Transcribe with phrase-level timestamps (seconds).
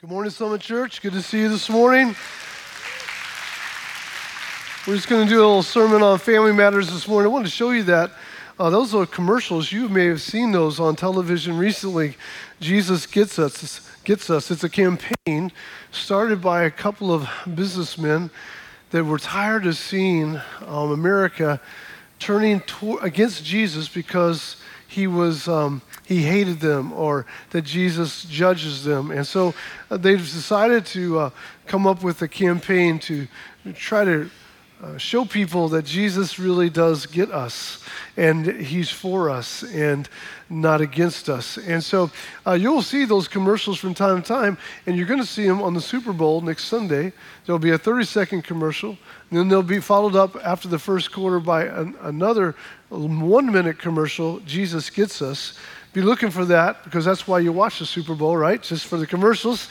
[0.00, 1.02] Good morning, Summit Church.
[1.02, 2.14] Good to see you this morning.
[4.86, 7.28] We're just going to do a little sermon on family matters this morning.
[7.28, 8.12] I want to show you that.
[8.60, 9.72] Uh, those are commercials.
[9.72, 12.16] You may have seen those on television recently.
[12.60, 13.90] Jesus Gets Us.
[14.04, 14.52] Gets Us.
[14.52, 15.50] It's a campaign
[15.90, 18.30] started by a couple of businessmen
[18.92, 21.60] that were tired of seeing um, America
[22.20, 28.82] turning to- against Jesus because he was um, he hated them or that Jesus judges
[28.82, 29.10] them.
[29.10, 29.52] And so
[29.90, 31.30] uh, they've decided to uh,
[31.66, 33.28] come up with a campaign to
[33.74, 34.30] try to
[34.82, 37.84] uh, show people that Jesus really does get us
[38.16, 40.08] and he's for us and
[40.48, 41.58] not against us.
[41.58, 42.10] And so
[42.46, 44.56] uh, you'll see those commercials from time to time,
[44.86, 47.12] and you're going to see them on the Super Bowl next Sunday.
[47.44, 48.96] There'll be a 30 second commercial,
[49.30, 52.54] and then they'll be followed up after the first quarter by an, another
[52.88, 55.58] one minute commercial, Jesus Gets Us.
[55.98, 58.62] Be looking for that because that's why you watch the Super Bowl, right?
[58.62, 59.68] Just for the commercials.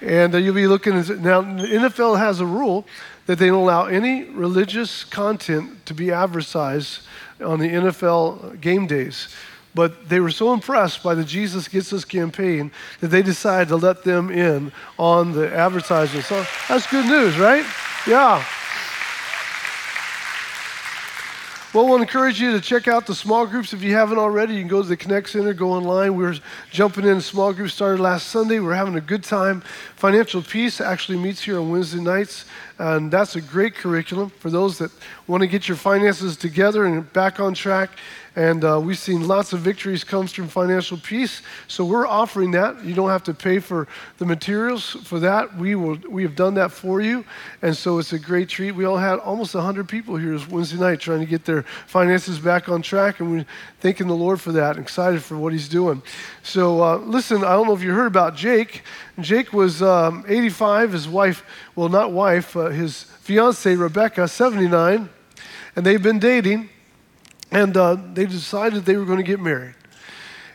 [0.00, 0.96] And uh, you'll be looking.
[0.96, 2.86] At, now, the NFL has a rule
[3.26, 7.00] that they don't allow any religious content to be advertised
[7.44, 9.34] on the NFL game days.
[9.74, 13.76] But they were so impressed by the Jesus Gets Us campaign that they decided to
[13.76, 16.20] let them in on the advertising.
[16.20, 17.66] So that's good news, right?
[18.06, 18.44] Yeah.
[21.74, 24.54] Well, to encourage you to check out the small groups if you haven't already.
[24.54, 26.16] You can go to the Connect Center, go online.
[26.16, 26.36] We're
[26.70, 27.20] jumping in.
[27.20, 28.58] Small group started last Sunday.
[28.58, 29.60] We're having a good time.
[29.94, 32.46] Financial Peace actually meets here on Wednesday nights,
[32.78, 34.90] and that's a great curriculum for those that
[35.26, 37.90] want to get your finances together and back on track.
[38.36, 41.42] And uh, we've seen lots of victories come from financial peace.
[41.66, 42.84] So we're offering that.
[42.84, 45.56] You don't have to pay for the materials for that.
[45.56, 45.98] We will.
[46.08, 47.24] We have done that for you,
[47.62, 48.72] and so it's a great treat.
[48.72, 52.38] We all had almost 100 people here this Wednesday night trying to get their finances
[52.38, 53.46] back on track, and we're
[53.80, 54.76] thanking the Lord for that.
[54.76, 56.00] And excited for what He's doing.
[56.44, 58.84] So uh, listen, I don't know if you heard about Jake.
[59.20, 60.92] Jake was um, 85.
[60.92, 65.08] His wife, well, not wife, uh, his fiancee Rebecca, 79,
[65.76, 66.70] and they've been dating
[67.50, 69.74] and uh, they decided they were going to get married.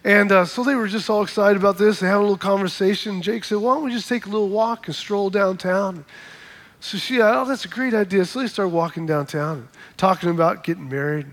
[0.04, 2.00] And uh, so they were just all excited about this.
[2.00, 3.22] They had a little conversation.
[3.22, 6.04] Jake said, Why don't we just take a little walk and stroll downtown?
[6.82, 8.26] So she said, Oh, that's a great idea.
[8.26, 11.28] So they started walking downtown and talking about getting married,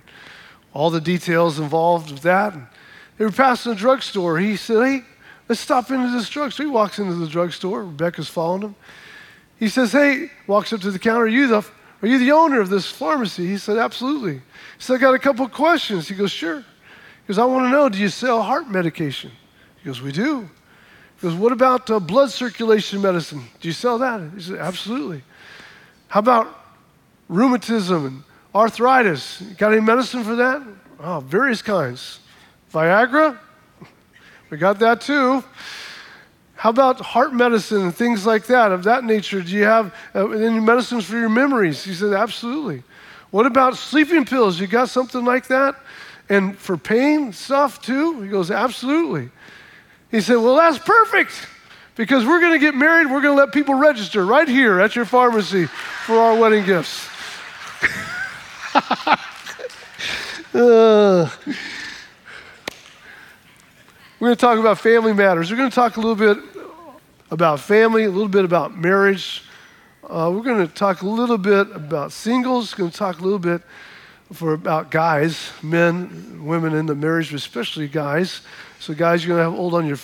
[0.73, 2.55] all the details involved with that.
[2.55, 2.67] And
[3.19, 4.39] they were passing a drugstore.
[4.39, 5.05] He said, Hey,
[5.51, 6.65] let's stop into this drugstore.
[6.65, 7.83] He walks into the drugstore.
[7.83, 8.77] Rebecca's following him.
[9.59, 11.25] He says, Hey, walks up to the counter.
[11.25, 11.67] Are you the,
[12.03, 13.49] are you the owner of this pharmacy?
[13.49, 14.35] He said, Absolutely.
[14.35, 14.41] He
[14.79, 16.07] said, I got a couple of questions.
[16.07, 16.61] He goes, Sure.
[16.61, 19.33] He goes, I want to know, do you sell heart medication?
[19.83, 20.49] He goes, We do.
[21.21, 23.43] He goes, What about uh, blood circulation medicine?
[23.61, 24.31] Do you sell that?
[24.37, 25.25] He said, Absolutely.
[26.07, 26.47] How about
[27.29, 28.23] rheumatism and
[28.55, 29.43] arthritis?
[29.59, 30.63] Got any medicine for that?
[31.01, 32.21] Oh, various kinds.
[32.73, 33.37] Viagra?
[34.51, 35.45] We got that too.
[36.57, 39.41] How about heart medicine and things like that, of that nature?
[39.41, 41.83] Do you have uh, any medicines for your memories?
[41.85, 42.83] He said, Absolutely.
[43.31, 44.61] What about sleeping pills?
[44.61, 45.77] You got something like that?
[46.29, 48.21] And for pain stuff too?
[48.21, 49.31] He goes, Absolutely.
[50.11, 51.33] He said, Well, that's perfect
[51.95, 53.07] because we're going to get married.
[53.07, 55.67] We're going to let people register right here at your pharmacy
[56.05, 57.09] for our wedding gifts.
[60.55, 61.31] uh,
[64.21, 65.51] we're going to talk about family matters.
[65.51, 66.39] We're going to talk a little bit
[67.31, 69.43] about family, a little bit about marriage,
[70.11, 72.73] uh, we're going to talk a little bit about singles.
[72.73, 73.63] We're Going to talk a little bit
[74.33, 78.41] for about guys, men, women in the marriage, especially guys.
[78.81, 79.99] So, guys, you're going to have hold on your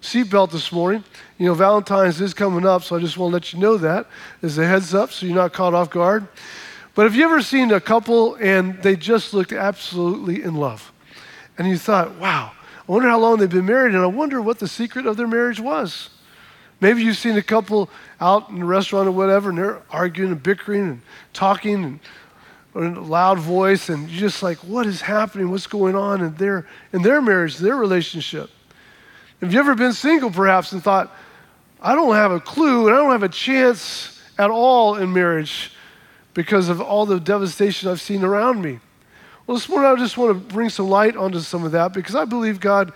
[0.00, 1.04] seatbelt this morning.
[1.38, 4.08] You know, Valentine's is coming up, so I just want to let you know that
[4.42, 6.26] as a heads up, so you're not caught off guard.
[6.96, 10.92] But have you ever seen a couple and they just looked absolutely in love,
[11.56, 12.50] and you thought, "Wow,
[12.88, 15.28] I wonder how long they've been married, and I wonder what the secret of their
[15.28, 16.10] marriage was."
[16.80, 17.88] Maybe you've seen a couple
[18.20, 21.00] out in a restaurant or whatever, and they're arguing and bickering and
[21.32, 22.00] talking and
[22.74, 25.50] in a loud voice, and you're just like, what is happening?
[25.50, 28.50] What's going on in their in their marriage, their relationship?
[29.40, 31.14] Have you ever been single, perhaps, and thought,
[31.80, 35.72] I don't have a clue and I don't have a chance at all in marriage
[36.32, 38.80] because of all the devastation I've seen around me?
[39.44, 42.14] Well, this morning I just want to bring some light onto some of that because
[42.14, 42.92] I believe God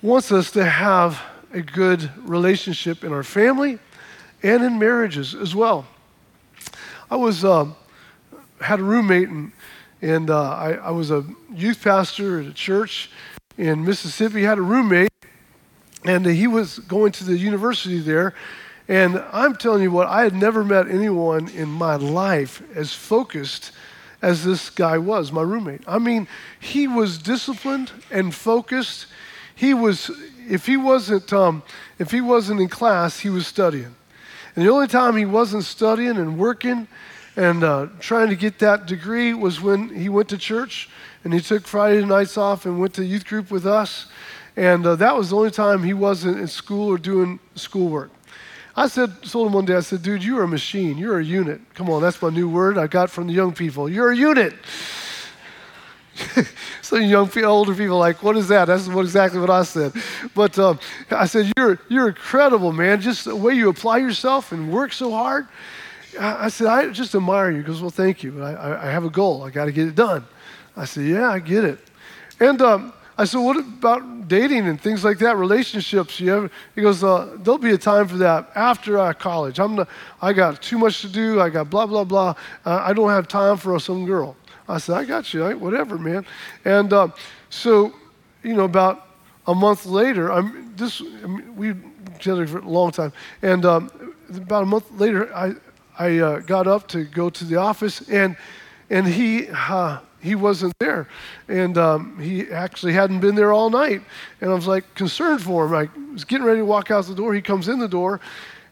[0.00, 1.20] wants us to have
[1.52, 3.80] a good relationship in our family
[4.44, 5.84] and in marriages as well.
[7.10, 7.66] I was uh,
[8.60, 9.50] had a roommate and
[10.00, 13.10] and uh, I, I, was a youth pastor at a church
[13.58, 14.42] in Mississippi.
[14.42, 15.10] Had a roommate,
[16.04, 18.34] and he was going to the university there.
[18.88, 23.72] And I'm telling you what, I had never met anyone in my life as focused
[24.22, 25.82] as this guy was, my roommate.
[25.86, 26.28] I mean,
[26.58, 29.06] he was disciplined and focused.
[29.54, 30.10] He was
[30.48, 31.62] if he wasn't, um,
[31.98, 33.94] if he wasn't in class, he was studying.
[34.54, 36.88] And the only time he wasn't studying and working
[37.36, 40.88] and uh, trying to get that degree was when he went to church
[41.24, 44.06] and he took Friday nights off and went to youth group with us.
[44.56, 48.10] And uh, that was the only time he wasn't in school or doing schoolwork.
[48.76, 50.98] I said, told him one day, I said, dude, you're a machine.
[50.98, 51.60] You're a unit.
[51.74, 53.88] Come on, that's my new word I got from the young people.
[53.88, 54.54] You're a unit.
[56.82, 58.66] so young people, older people, like, what is that?
[58.66, 59.92] That's what, exactly what I said.
[60.34, 60.78] But um,
[61.10, 63.00] I said, you're you're incredible, man.
[63.00, 65.46] Just the way you apply yourself and work so hard.
[66.18, 67.58] I, I said, I just admire you.
[67.58, 68.42] He goes, well, thank you.
[68.42, 69.42] I, I, I have a goal.
[69.42, 70.24] I got to get it done.
[70.76, 71.78] I said, yeah, I get it.
[72.40, 76.20] And um, I said, what about dating and things like that, relationships?
[76.20, 76.50] You?
[76.74, 79.58] He goes, uh, there'll be a time for that after uh, college.
[79.58, 79.86] I'm
[80.20, 81.40] I got too much to do.
[81.40, 82.34] I got blah, blah, blah.
[82.64, 84.36] Uh, I don't have time for some girl.
[84.68, 85.44] I said, I got you.
[85.44, 86.26] I, whatever, man.
[86.64, 87.08] And uh,
[87.48, 87.94] so,
[88.42, 89.06] you know, about
[89.46, 91.00] a month later, I'm this.
[91.00, 91.74] I mean, we
[92.18, 93.12] together for a long time,
[93.42, 93.90] and um,
[94.34, 95.54] about a month later, I
[95.98, 98.36] I uh, got up to go to the office, and
[98.90, 101.08] and he uh, he wasn't there,
[101.48, 104.02] and um, he actually hadn't been there all night,
[104.40, 105.74] and I was like concerned for him.
[105.74, 107.32] I was getting ready to walk out the door.
[107.32, 108.20] He comes in the door,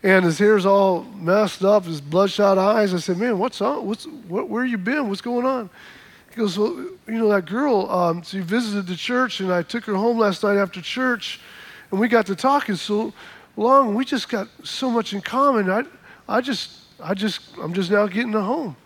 [0.02, 2.92] and his hair's all messed up, his bloodshot eyes.
[2.92, 3.86] I said, "Man, what's on?
[3.86, 5.08] What's what, where you been?
[5.08, 5.70] What's going on?"
[6.30, 6.74] He goes, "Well,
[7.06, 7.88] you know that girl.
[7.90, 11.40] Um, she visited the church, and I took her home last night after church,
[11.90, 13.12] and we got to talking so
[13.56, 13.94] long.
[13.94, 15.70] We just got so much in common.
[15.70, 15.84] I,
[16.28, 18.76] I just, I just, I'm just now getting to home."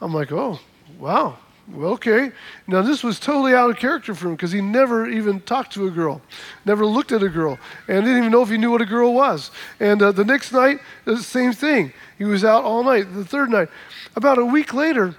[0.00, 0.58] I'm like, "Oh,
[0.98, 1.38] wow."
[1.72, 2.30] Well, okay.
[2.68, 5.86] Now, this was totally out of character for him because he never even talked to
[5.88, 6.22] a girl,
[6.64, 7.58] never looked at a girl,
[7.88, 9.50] and didn't even know if he knew what a girl was.
[9.80, 11.92] And uh, the next night, the same thing.
[12.18, 13.12] He was out all night.
[13.12, 13.68] The third night.
[14.14, 15.16] About a week later,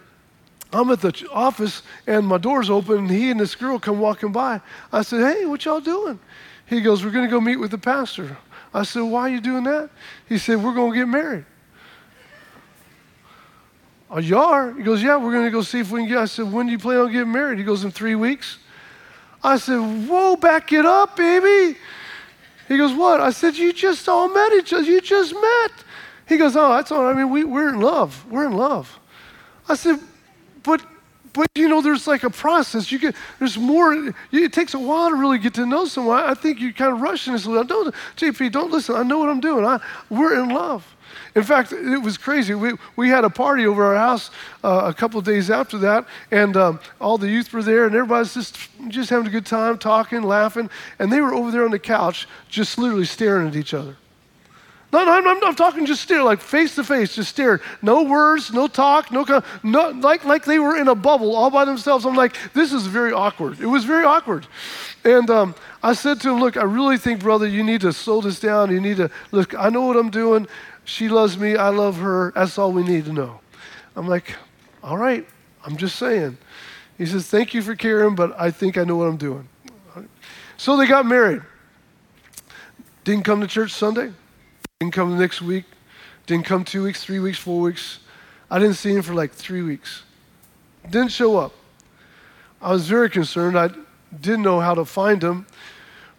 [0.71, 4.31] I'm at the office and my door's open and he and this girl come walking
[4.31, 4.61] by.
[4.91, 6.19] I said, Hey, what y'all doing?
[6.65, 8.38] He goes, We're going to go meet with the pastor.
[8.73, 9.89] I said, Why are you doing that?
[10.27, 11.45] He said, We're going to get married.
[14.09, 14.77] Oh, a yard?
[14.77, 16.18] He goes, Yeah, we're going to go see if we can get.
[16.18, 17.57] I said, When do you plan on getting married?
[17.57, 18.57] He goes, In three weeks.
[19.44, 21.77] I said, Whoa, back it up, baby.
[22.68, 23.21] He goes, What?
[23.21, 24.83] I said, You just all met each other.
[24.83, 25.71] You just met.
[26.27, 27.06] He goes, Oh, that's all.
[27.06, 28.25] I mean, we, we're in love.
[28.30, 29.00] We're in love.
[29.68, 30.00] I said,
[30.63, 30.86] But
[31.38, 32.92] but you know, there's like a process.
[32.92, 34.12] You get there's more.
[34.31, 36.24] It takes a while to really get to know someone.
[36.24, 37.63] I think you're kind of rushing this a little.
[37.63, 38.95] Don't, JP, don't listen.
[38.95, 39.63] I know what I'm doing.
[39.63, 40.95] I, we're in love.
[41.38, 42.56] In fact, it was crazy.
[42.56, 44.31] We, we had a party over our house
[44.63, 48.34] uh, a couple days after that, and um, all the youth were there, and everybody's
[48.34, 48.57] just,
[48.88, 50.68] just having a good time, talking, laughing,
[50.98, 53.95] and they were over there on the couch, just literally staring at each other.
[54.92, 57.62] No, no, I'm, I'm talking just stare, like face to face, just stare.
[57.83, 59.24] No words, no talk, no,
[59.62, 62.04] no like, like they were in a bubble all by themselves.
[62.04, 63.60] I'm like, this is very awkward.
[63.60, 64.48] It was very awkward.
[65.04, 68.22] And um, I said to him, look, I really think, brother, you need to slow
[68.22, 68.72] this down.
[68.72, 70.48] You need to, look, I know what I'm doing.
[70.88, 71.57] She loves me.
[71.57, 72.31] I love her.
[72.34, 73.42] That's all we need to know.
[73.98, 74.36] I'm like,
[74.81, 75.28] all right,
[75.66, 76.38] I'm just saying.
[76.98, 79.50] He says, thank you for caring, but I think I know what I'm doing.
[80.56, 81.42] So they got married.
[83.04, 84.13] Didn't come to church Sunday.
[84.80, 85.66] Didn't come the next week.
[86.25, 88.00] Didn't come two weeks, three weeks, four weeks.
[88.50, 90.04] I didn't see him for like three weeks.
[90.90, 91.51] Didn't show up.
[92.62, 93.60] I was very concerned.
[93.60, 93.72] I
[94.22, 95.48] didn't know how to find him.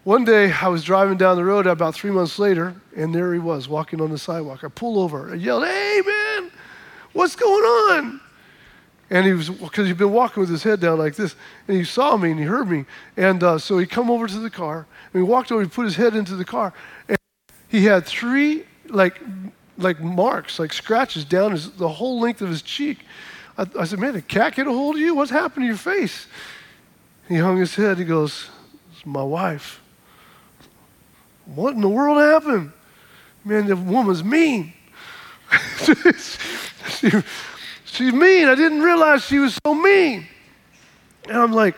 [0.09, 3.37] One day I was driving down the road about three months later, and there he
[3.37, 4.63] was walking on the sidewalk.
[4.63, 5.31] I pulled over.
[5.31, 6.51] I yelled, Hey, man,
[7.13, 8.19] what's going on?
[9.11, 11.35] And he was, because he'd been walking with his head down like this,
[11.67, 12.85] and he saw me and he heard me.
[13.17, 15.85] And uh, so he come over to the car, and he walked over, he put
[15.85, 16.73] his head into the car,
[17.07, 17.19] and
[17.67, 19.21] he had three, like,
[19.77, 22.97] like marks, like scratches down his, the whole length of his cheek.
[23.59, 25.13] I, I said, Man, did cat get a hold of you?
[25.13, 26.25] What's happened to your face?
[27.27, 27.99] He hung his head.
[27.99, 28.49] He goes,
[28.91, 29.81] It's my wife.
[31.55, 32.71] What in the world happened?
[33.43, 34.73] Man, the woman's mean.
[35.79, 37.09] she,
[37.85, 38.47] she's mean.
[38.47, 40.27] I didn't realize she was so mean.
[41.27, 41.75] And I'm like,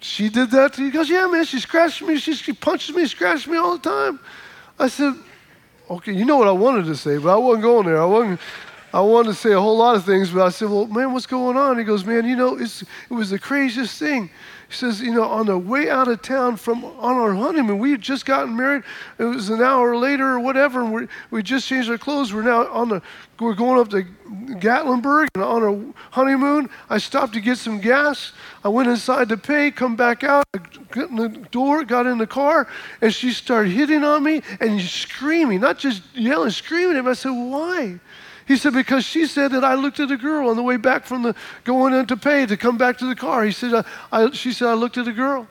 [0.00, 0.86] she did that to you?
[0.86, 2.18] He goes, yeah, man, she scratched me.
[2.18, 4.20] She, she punches me, scratches me all the time.
[4.78, 5.14] I said,
[5.90, 8.00] okay, you know what I wanted to say, but I wasn't going there.
[8.00, 8.40] I wasn't,
[8.92, 11.26] I wanted to say a whole lot of things, but I said, well, man, what's
[11.26, 11.78] going on?
[11.78, 14.30] He goes, man, you know, it's, it was the craziest thing.
[14.68, 17.90] He says, you know, on the way out of town from on our honeymoon, we
[17.90, 18.82] had just gotten married.
[19.18, 22.34] It was an hour later or whatever, and we we just changed our clothes.
[22.34, 23.02] We're now on the
[23.40, 24.04] we're going up to
[24.60, 26.68] Gatlinburg and on our honeymoon.
[26.90, 28.32] I stopped to get some gas.
[28.62, 30.44] I went inside to pay, come back out,
[30.90, 32.68] got in the door, got in the car,
[33.00, 37.10] and she started hitting on me and screaming, not just yelling, screaming at me.
[37.12, 38.00] I said, why?
[38.48, 41.04] He said, because she said that I looked at a girl on the way back
[41.04, 43.44] from the going into pay to come back to the car.
[43.44, 45.46] He said, I, I, she said, I looked at a girl.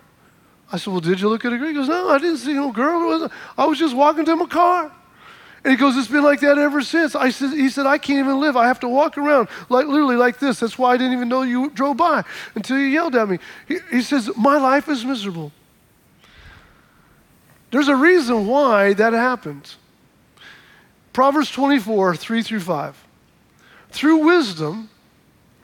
[0.71, 1.67] I said, Well, did you look at a girl?
[1.67, 3.29] He goes, No, I didn't see no girl.
[3.55, 4.91] I was just walking to my car.
[5.63, 7.13] And he goes, It's been like that ever since.
[7.13, 8.57] I said, he said, I can't even live.
[8.57, 10.59] I have to walk around like literally like this.
[10.59, 12.23] That's why I didn't even know you drove by
[12.55, 13.37] until you yelled at me.
[13.67, 15.51] He, he says, My life is miserable.
[17.69, 19.75] There's a reason why that happened.
[21.17, 23.07] Proverbs 24, 3 through 5.
[23.89, 24.88] Through wisdom,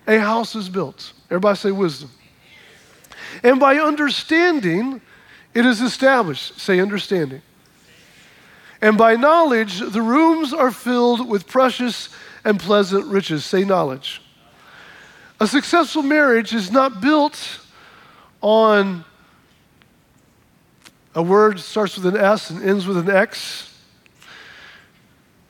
[0.07, 1.13] a house is built.
[1.29, 2.09] Everybody say wisdom.
[3.43, 4.99] And by understanding,
[5.53, 6.59] it is established.
[6.59, 7.43] Say understanding.
[8.81, 12.09] And by knowledge, the rooms are filled with precious
[12.43, 13.45] and pleasant riches.
[13.45, 14.23] Say knowledge.
[15.39, 17.59] A successful marriage is not built
[18.41, 19.05] on
[21.13, 23.69] a word starts with an S and ends with an X.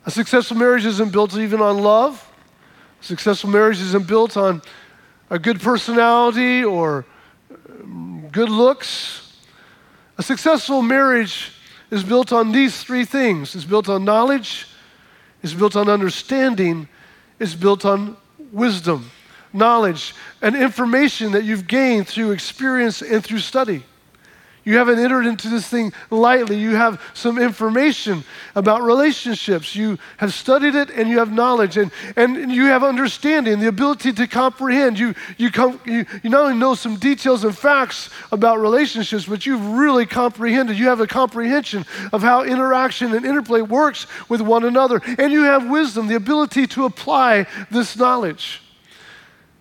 [0.06, 2.30] A successful marriage isn't built even on love.
[3.02, 4.62] A successful marriage isn't built on
[5.30, 7.06] a good personality or
[7.82, 9.40] um, good looks.
[10.18, 11.52] A successful marriage
[11.90, 14.68] is built on these three things it's built on knowledge,
[15.42, 16.88] it's built on understanding,
[17.40, 18.18] it's built on
[18.52, 19.10] wisdom,
[19.54, 23.84] knowledge, and information that you've gained through experience and through study.
[24.66, 26.58] You haven't entered into this thing lightly.
[26.58, 28.24] You have some information
[28.56, 29.76] about relationships.
[29.76, 34.14] You have studied it and you have knowledge and, and you have understanding, the ability
[34.14, 34.98] to comprehend.
[34.98, 39.46] You, you, come, you, you not only know some details and facts about relationships, but
[39.46, 40.78] you've really comprehended.
[40.78, 45.02] You have a comprehension of how interaction and interplay works with one another.
[45.18, 48.62] And you have wisdom, the ability to apply this knowledge.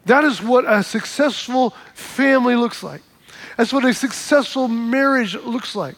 [0.05, 3.03] That is what a successful family looks like.
[3.57, 5.97] That's what a successful marriage looks like.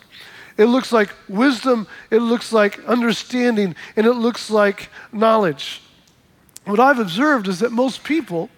[0.57, 5.83] It looks like wisdom, it looks like understanding, and it looks like knowledge.
[6.65, 8.49] What I've observed is that most people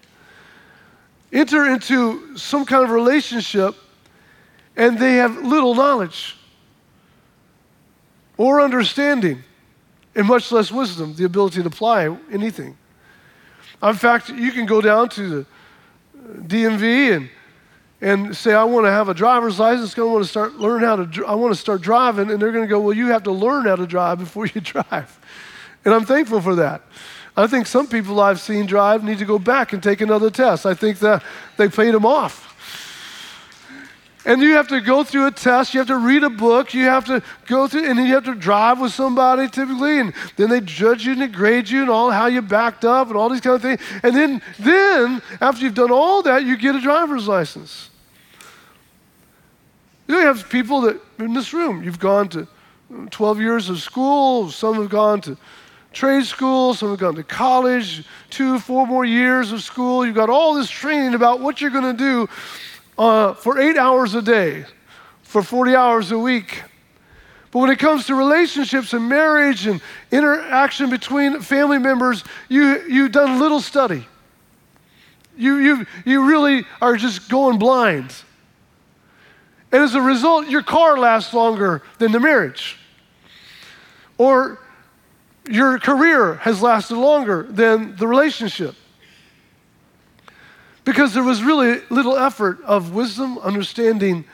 [1.33, 3.75] enter into some kind of relationship
[4.77, 6.37] and they have little knowledge
[8.37, 9.43] or understanding,
[10.15, 12.77] and much less wisdom, the ability to apply anything.
[13.83, 15.47] In fact, you can go down to the
[16.43, 17.31] DMV and
[18.01, 20.97] and say, I want to have a driver's license, I want to start learn how
[20.97, 23.33] to, I want to start driving, and they're going to go, well, you have to
[23.33, 25.19] learn how to drive before you drive.
[25.85, 26.83] And I'm thankful for that.
[27.37, 30.65] I think some people I've seen drive need to go back and take another test.
[30.65, 31.23] I think that
[31.59, 32.56] they paid them off.
[34.27, 36.83] And you have to go through a test, you have to read a book, you
[36.87, 40.51] have to go through, and then you have to drive with somebody typically, and then
[40.51, 43.29] they judge you and they grade you and all how you backed up and all
[43.29, 43.81] these kind of things.
[44.03, 47.89] And then, then after you've done all that, you get a driver's license.
[50.09, 54.51] You have people that in this room, you've gone to uh, 12 years of school,
[54.51, 55.37] some have gone to
[55.93, 60.05] trade school, some have gone to college, two, four more years of school.
[60.05, 62.29] You've got all this training about what you're going to do
[62.99, 64.65] uh, for eight hours a day,
[65.23, 66.63] for 40 hours a week.
[67.51, 73.13] But when it comes to relationships and marriage and interaction between family members, you, you've
[73.13, 74.07] done little study.
[75.37, 78.15] You, you, you really are just going blind.
[79.73, 82.79] And as a result, your car lasts longer than the marriage.
[84.19, 84.59] Or
[85.49, 88.75] your career has lasted longer than the relationship
[90.87, 94.25] because there was really little effort of wisdom, understanding,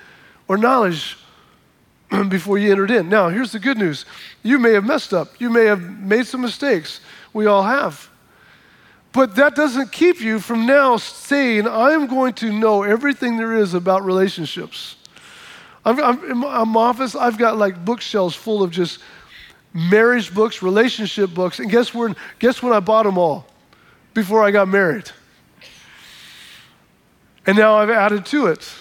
[0.47, 1.17] or knowledge
[2.29, 3.09] before you entered in.
[3.09, 4.05] Now, here's the good news
[4.45, 7.01] you may have messed up, you may have made some mistakes.
[7.33, 8.11] We all have.
[9.13, 13.73] But that doesn't keep you from now saying, I'm going to know everything there is
[13.73, 14.97] about relationships.
[15.85, 19.01] I'm, I'm, in my office, I've got like bookshelves full of just
[19.73, 23.47] marriage books, relationship books, and guess when, guess when I bought them all?
[24.13, 25.11] Before I got married.
[27.47, 28.73] And now I've added to it.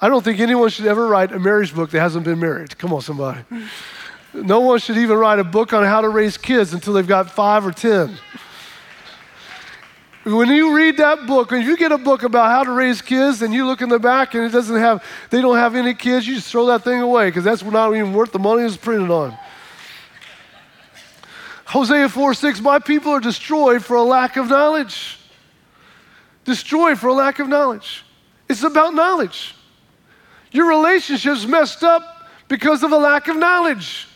[0.00, 2.76] I don't think anyone should ever write a marriage book that hasn't been married.
[2.76, 3.40] Come on, somebody.
[4.34, 7.30] No one should even write a book on how to raise kids until they've got
[7.30, 8.18] five or ten.
[10.24, 13.42] When you read that book, when you get a book about how to raise kids
[13.42, 16.26] and you look in the back and it doesn't have, they don't have any kids,
[16.26, 19.10] you just throw that thing away because that's not even worth the money it's printed
[19.10, 19.36] on.
[21.66, 25.18] Hosea 4 6, my people are destroyed for a lack of knowledge
[26.44, 28.04] destroyed for a lack of knowledge.
[28.48, 29.54] It's about knowledge.
[30.52, 34.06] Your relationship's messed up because of a lack of knowledge.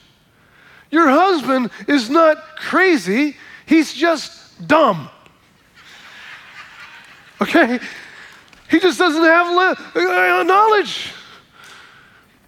[0.91, 5.11] Your husband is not crazy, he's just dumb.
[7.41, 7.79] Okay?
[8.71, 11.13] He just doesn't have le- uh, knowledge.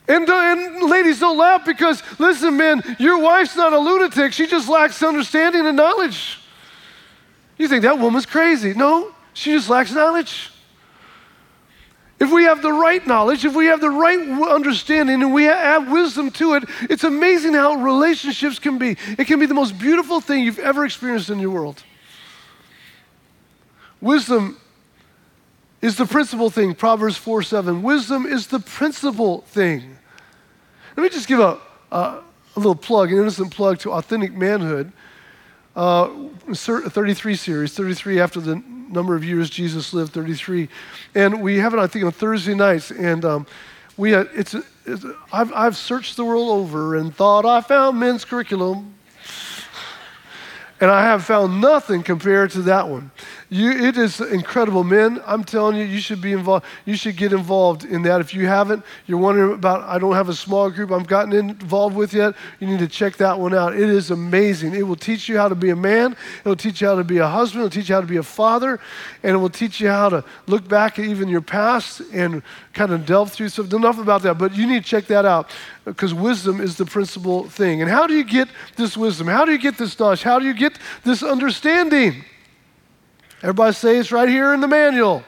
[0.08, 4.32] And, uh, and ladies, don't laugh because, listen, man, your wife's not a lunatic.
[4.32, 6.40] She just lacks understanding and knowledge.
[7.56, 8.74] You think that woman's crazy.
[8.74, 10.50] No, she just lacks knowledge.
[12.18, 14.18] if we have the right knowledge, if we have the right
[14.50, 18.96] understanding, and we have wisdom to it, it's amazing how relationships can be.
[19.18, 21.82] It can be the most beautiful thing you've ever experienced in your world.
[24.00, 24.58] Wisdom
[25.80, 27.82] is the principal thing, Proverbs 4 7.
[27.82, 29.96] Wisdom is the principal thing.
[30.96, 31.58] Let me just give a,
[31.90, 32.22] a, a
[32.56, 34.92] little plug, an innocent plug to Authentic Manhood.
[35.76, 36.10] Uh,
[36.52, 40.68] 33 series, 33 after the number of years Jesus lived, 33.
[41.14, 42.90] And we have it, I think, on Thursday nights.
[42.90, 43.46] And um,
[43.96, 44.54] we had, it's,
[44.86, 48.94] it's I've, I've searched the world over and thought I found men's curriculum.
[50.80, 53.10] And I have found nothing compared to that one.
[53.52, 55.20] You, it is incredible, men.
[55.26, 56.64] I'm telling you, you should be involved.
[56.84, 58.20] You should get involved in that.
[58.20, 59.82] If you haven't, you're wondering about.
[59.88, 62.36] I don't have a small group I've gotten involved with yet.
[62.60, 63.74] You need to check that one out.
[63.74, 64.76] It is amazing.
[64.76, 66.16] It will teach you how to be a man.
[66.44, 67.62] It will teach you how to be a husband.
[67.62, 68.78] It will teach you how to be a father,
[69.24, 72.42] and it will teach you how to look back at even your past and
[72.72, 73.72] kind of delve through stuff.
[73.72, 75.50] Enough about that, but you need to check that out
[75.84, 77.82] because wisdom is the principal thing.
[77.82, 79.26] And how do you get this wisdom?
[79.26, 80.22] How do you get this knowledge?
[80.22, 82.24] How do you get this understanding?
[83.42, 85.22] Everybody say it's right here in the manual.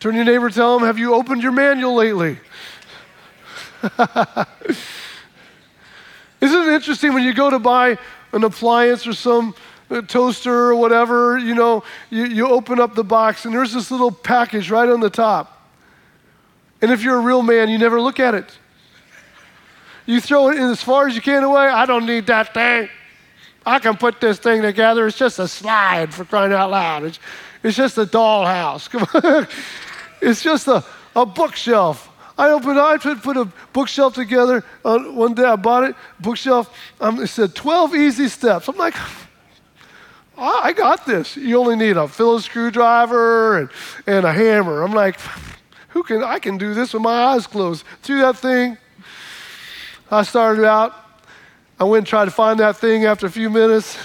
[0.00, 2.38] Turn your neighbor, tell them, have you opened your manual lately?
[6.42, 7.96] Isn't it interesting when you go to buy
[8.32, 9.54] an appliance or some
[9.90, 13.90] uh, toaster or whatever, you know, you, you open up the box and there's this
[13.90, 15.70] little package right on the top.
[16.82, 18.58] And if you're a real man, you never look at it.
[20.04, 21.66] You throw it in as far as you can away.
[21.66, 22.90] I don't need that thing.
[23.66, 25.06] I can put this thing together.
[25.06, 27.04] It's just a slide for crying out loud.
[27.04, 27.18] It's,
[27.62, 28.90] it's just a dollhouse.
[28.90, 29.46] Come on.
[30.20, 30.84] it's just a,
[31.16, 32.10] a bookshelf.
[32.36, 34.64] I opened, I put, a bookshelf together.
[34.84, 36.76] Uh, one day I bought it, bookshelf.
[37.00, 38.68] Um, it said 12 easy steps.
[38.68, 38.94] I'm like,
[40.36, 41.36] I got this.
[41.36, 43.70] You only need a Phillips screwdriver and,
[44.06, 44.82] and a hammer.
[44.82, 45.20] I'm like,
[45.90, 47.84] who can, I can do this with my eyes closed.
[48.02, 48.76] Threw that thing.
[50.10, 51.03] I started out
[51.78, 53.98] I went and tried to find that thing after a few minutes.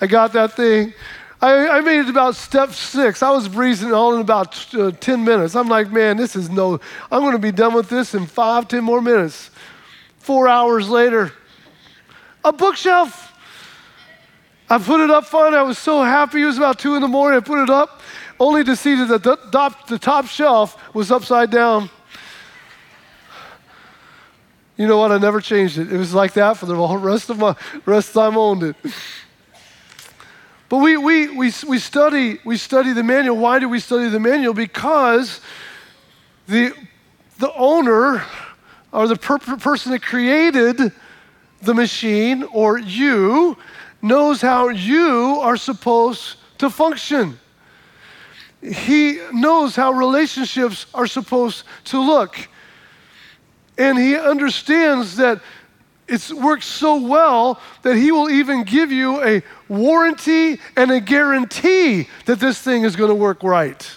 [0.00, 0.94] I got that thing.
[1.42, 3.22] I, I made it about step six.
[3.22, 5.56] I was breezing all in about uh, 10 minutes.
[5.56, 6.78] I'm like, man, this is no,
[7.10, 9.50] I'm going to be done with this in five, 10 more minutes.
[10.18, 11.32] Four hours later,
[12.44, 13.28] a bookshelf.
[14.68, 15.54] I put it up fine.
[15.54, 16.42] I was so happy.
[16.42, 17.38] It was about two in the morning.
[17.38, 18.02] I put it up
[18.38, 21.90] only to see that the top, the top shelf was upside down.
[24.80, 25.12] You know what?
[25.12, 25.92] I never changed it.
[25.92, 28.76] It was like that for the rest of my rest time owned it.
[30.70, 33.36] But we, we, we, we, study, we study the manual.
[33.36, 34.54] Why do we study the manual?
[34.54, 35.42] Because
[36.48, 36.72] the,
[37.38, 38.24] the owner
[38.90, 40.92] or the per- person that created
[41.60, 43.58] the machine or you
[44.00, 47.38] knows how you are supposed to function.
[48.62, 52.48] He knows how relationships are supposed to look.
[53.80, 55.40] And he understands that
[56.06, 62.06] it works so well that he will even give you a warranty and a guarantee
[62.26, 63.90] that this thing is going to work right.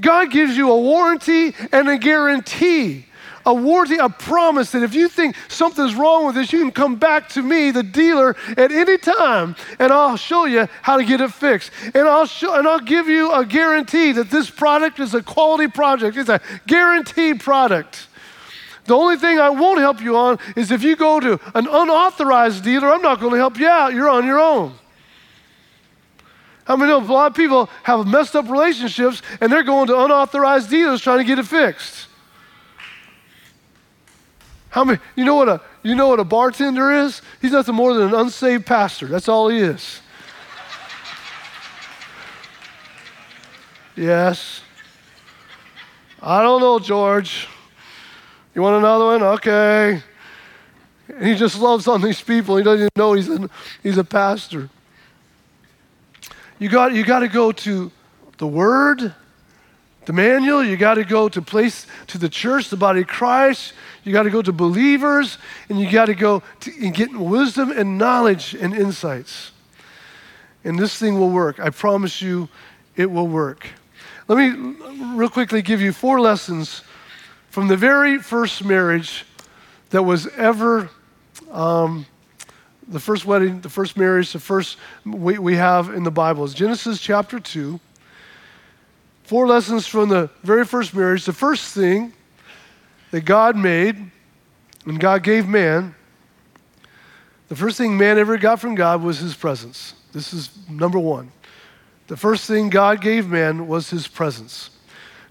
[0.00, 3.06] God gives you a warranty and a guarantee.
[3.46, 6.96] A warranty, a promise that if you think something's wrong with this, you can come
[6.96, 11.22] back to me, the dealer, at any time, and I'll show you how to get
[11.22, 11.70] it fixed.
[11.94, 15.66] And I'll show, and I'll give you a guarantee that this product is a quality
[15.66, 16.18] project.
[16.18, 18.07] It's a guaranteed product.
[18.88, 22.64] The only thing I won't help you on is if you go to an unauthorized
[22.64, 23.92] dealer, I'm not going to help you out.
[23.92, 24.74] You're on your own.
[26.64, 30.04] How many know a lot of people have messed up relationships and they're going to
[30.04, 32.06] unauthorized dealers trying to get it fixed?
[34.70, 37.20] How many you know what a you know what a bartender is?
[37.42, 39.06] He's nothing more than an unsaved pastor.
[39.06, 40.00] That's all he is.
[43.96, 44.62] yes.
[46.22, 47.48] I don't know, George.
[48.54, 49.22] You want another one?
[49.22, 50.02] Okay.
[51.22, 52.56] He just loves on these people.
[52.56, 53.50] He doesn't even know he's a,
[53.82, 54.68] he's a pastor.
[56.58, 57.90] You got, you got to go to
[58.38, 59.14] the Word,
[60.04, 60.62] the manual.
[60.62, 63.72] You got to go to place to the church, the body of Christ.
[64.04, 66.42] You got to go to believers, and you got to go
[66.80, 69.52] and get wisdom and knowledge and insights.
[70.64, 71.60] And this thing will work.
[71.60, 72.48] I promise you,
[72.96, 73.66] it will work.
[74.26, 74.74] Let me
[75.14, 76.82] real quickly give you four lessons
[77.48, 79.24] from the very first marriage
[79.90, 80.90] that was ever
[81.50, 82.06] um,
[82.86, 86.54] the first wedding, the first marriage, the first we, we have in the Bible is
[86.54, 87.78] Genesis chapter 2.
[89.24, 91.26] Four lessons from the very first marriage.
[91.26, 92.14] The first thing
[93.10, 94.10] that God made
[94.86, 95.94] and God gave man,
[97.48, 99.94] the first thing man ever got from God was his presence.
[100.12, 101.30] This is number one.
[102.06, 104.70] The first thing God gave man was his presence.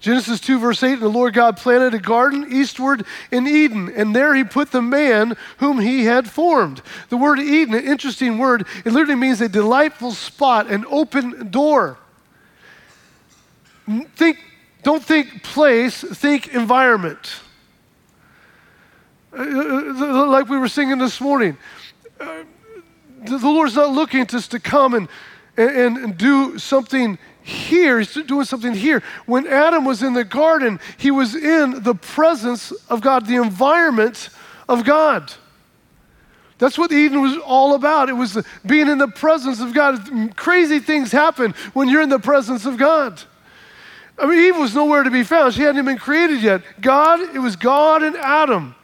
[0.00, 4.14] Genesis 2, verse 8, and the Lord God planted a garden eastward in Eden, and
[4.14, 6.82] there he put the man whom he had formed.
[7.08, 11.98] The word Eden, an interesting word, it literally means a delightful spot, an open door.
[14.14, 14.38] Think,
[14.84, 17.40] don't think place, think environment.
[19.32, 21.56] Uh, uh, like we were singing this morning,
[22.20, 22.44] uh,
[23.24, 25.08] the Lord's not looking us to come and,
[25.56, 27.98] and, and do something here.
[27.98, 29.02] He's doing something here.
[29.26, 34.28] When Adam was in the garden, he was in the presence of God, the environment
[34.68, 35.32] of God.
[36.58, 38.08] That's what Eden was all about.
[38.08, 40.36] It was being in the presence of God.
[40.36, 43.22] Crazy things happen when you're in the presence of God.
[44.18, 45.54] I mean, Eve was nowhere to be found.
[45.54, 46.62] She hadn't even been created yet.
[46.80, 48.74] God, it was God and Adam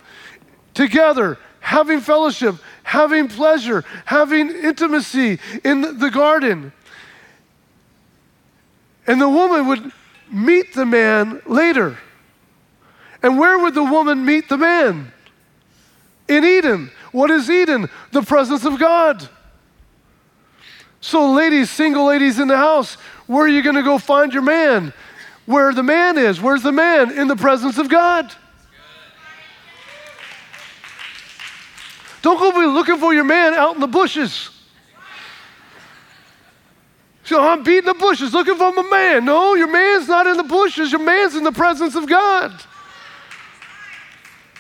[0.72, 6.72] together, having fellowship, having pleasure, having intimacy in the garden.
[9.06, 9.92] And the woman would
[10.30, 11.98] meet the man later.
[13.22, 15.12] And where would the woman meet the man?
[16.28, 16.90] In Eden.
[17.12, 17.88] What is Eden?
[18.12, 19.28] The presence of God.
[21.00, 22.94] So, ladies, single ladies in the house,
[23.26, 24.92] where are you going to go find your man?
[25.44, 26.40] Where the man is.
[26.40, 27.10] Where's the man?
[27.12, 28.32] In the presence of God.
[32.22, 34.48] Don't go be looking for your man out in the bushes.
[37.24, 39.24] So I'm beating the bushes looking for my man.
[39.24, 40.92] No, your man's not in the bushes.
[40.92, 42.52] Your man's in the presence of God.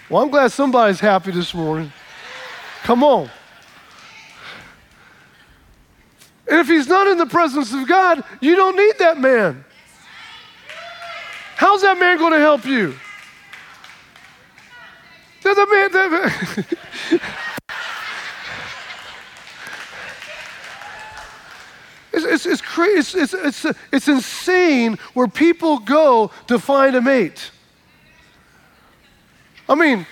[0.08, 1.92] Well, I'm glad somebody's happy this morning.
[2.82, 3.30] Come on.
[6.48, 9.64] And if he's not in the presence of God, you don't need that man.
[11.56, 12.94] How's that man going to help you?
[15.42, 17.20] The man, the,
[22.14, 22.62] It's, it's, it's.
[22.76, 27.50] It's, it's, it's, it's insane where people go to find a mate.
[29.68, 30.06] I mean,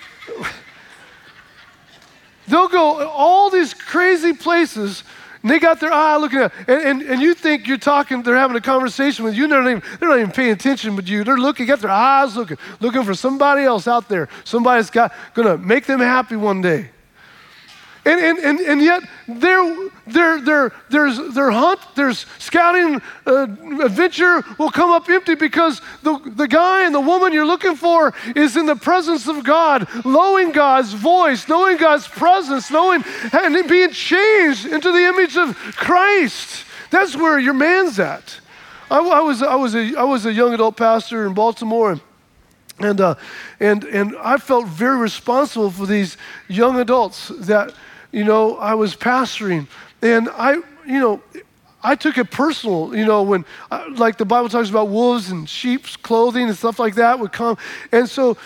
[2.47, 5.03] they'll go all these crazy places
[5.41, 8.35] and they got their eye looking at and, and, and you think you're talking they're
[8.35, 11.23] having a conversation with you they're not even, they're not even paying attention with you
[11.23, 15.57] they're looking got their eyes looking looking for somebody else out there somebody's got gonna
[15.57, 16.89] make them happy one day
[18.05, 23.47] and, and, and, and yet, their, their, their, there's, their hunt, their scouting uh,
[23.81, 28.13] adventure will come up empty because the, the guy and the woman you're looking for
[28.35, 33.91] is in the presence of God, knowing God's voice, knowing God's presence, knowing and being
[33.91, 36.65] changed into the image of Christ.
[36.89, 38.39] That's where your man's at.
[38.91, 42.01] I, I was, I, was a, I was a young adult pastor in Baltimore.
[42.79, 43.15] And, uh,
[43.59, 47.73] and, and I felt very responsible for these young adults that
[48.13, 49.67] you know, I was pastoring,
[50.01, 50.53] and I,
[50.85, 51.21] you know,
[51.83, 55.49] I took it personal, you know, when, uh, like the Bible talks about wolves and
[55.49, 57.57] sheep's clothing and stuff like that would come.
[57.91, 58.37] And so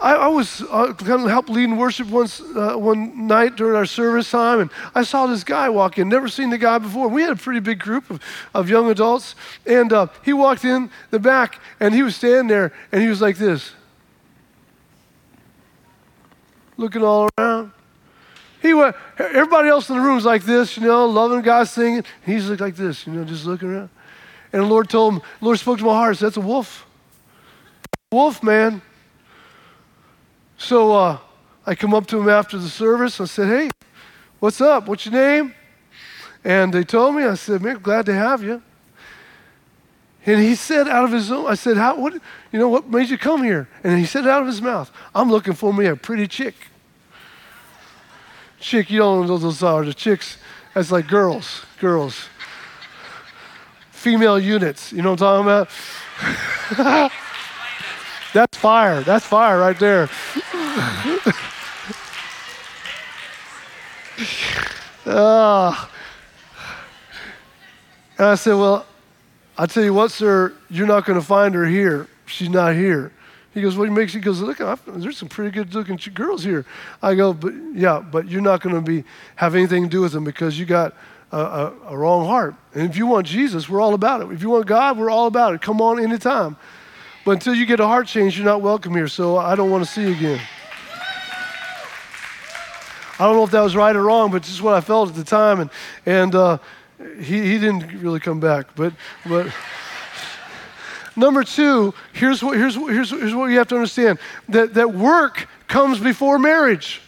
[0.00, 3.84] I, I was uh, kind of helped leading worship once, uh, one night during our
[3.84, 6.08] service time, and I saw this guy walk in.
[6.08, 7.06] Never seen the guy before.
[7.06, 8.20] We had a pretty big group of,
[8.54, 9.34] of young adults,
[9.66, 13.20] and uh, he walked in the back, and he was standing there, and he was
[13.20, 13.72] like this,
[16.78, 17.72] looking all around.
[18.60, 22.04] He went, everybody else in the room was like this, you know, loving God, singing.
[22.26, 23.88] He's like this, you know, just looking around.
[24.52, 26.86] And the Lord told him, the Lord spoke to my heart, said, that's a wolf.
[28.12, 28.82] Wolf, man.
[30.58, 31.18] So uh,
[31.64, 33.18] I come up to him after the service.
[33.20, 33.70] I said, hey,
[34.40, 34.88] what's up?
[34.88, 35.54] What's your name?
[36.44, 38.62] And they told me, I said, man, glad to have you.
[40.26, 42.12] And he said out of his own, I said, how, what,
[42.52, 43.68] you know, what made you come here?
[43.82, 46.54] And he said out of his mouth, I'm looking for me a pretty chick
[48.60, 49.84] chick, you don't know those are.
[49.84, 50.36] The chicks,
[50.74, 52.28] that's like girls, girls.
[53.90, 55.70] Female units, you know what I'm talking
[56.76, 57.12] about?
[58.32, 59.02] that's fire.
[59.02, 60.08] That's fire right there.
[65.06, 65.86] uh,
[68.18, 68.86] and I said, Well,
[69.58, 72.06] I tell you what, sir, you're not going to find her here.
[72.26, 73.12] She's not here.
[73.52, 74.20] He goes, What makes you?
[74.20, 76.64] He goes, Look, there's some pretty good looking girls here.
[77.02, 79.04] I go, But yeah, but you're not going to be
[79.36, 80.94] have anything to do with them because you got
[81.32, 82.54] a, a, a, wrong heart.
[82.74, 84.32] And if you want Jesus, we're all about it.
[84.32, 85.62] If you want God, we're all about it.
[85.62, 86.56] Come on anytime.
[87.24, 89.08] But until you get a heart change, you're not welcome here.
[89.08, 90.40] So I don't want to see you again.
[93.18, 95.14] I don't know if that was right or wrong, but is what I felt at
[95.14, 95.60] the time.
[95.60, 95.70] And,
[96.06, 96.58] and uh,
[97.18, 98.74] he, he didn't really come back.
[98.74, 98.94] But,
[99.26, 99.52] but
[101.20, 105.46] Number two, here's what, here's, here's, here's what you have to understand that, that work
[105.68, 107.02] comes before marriage.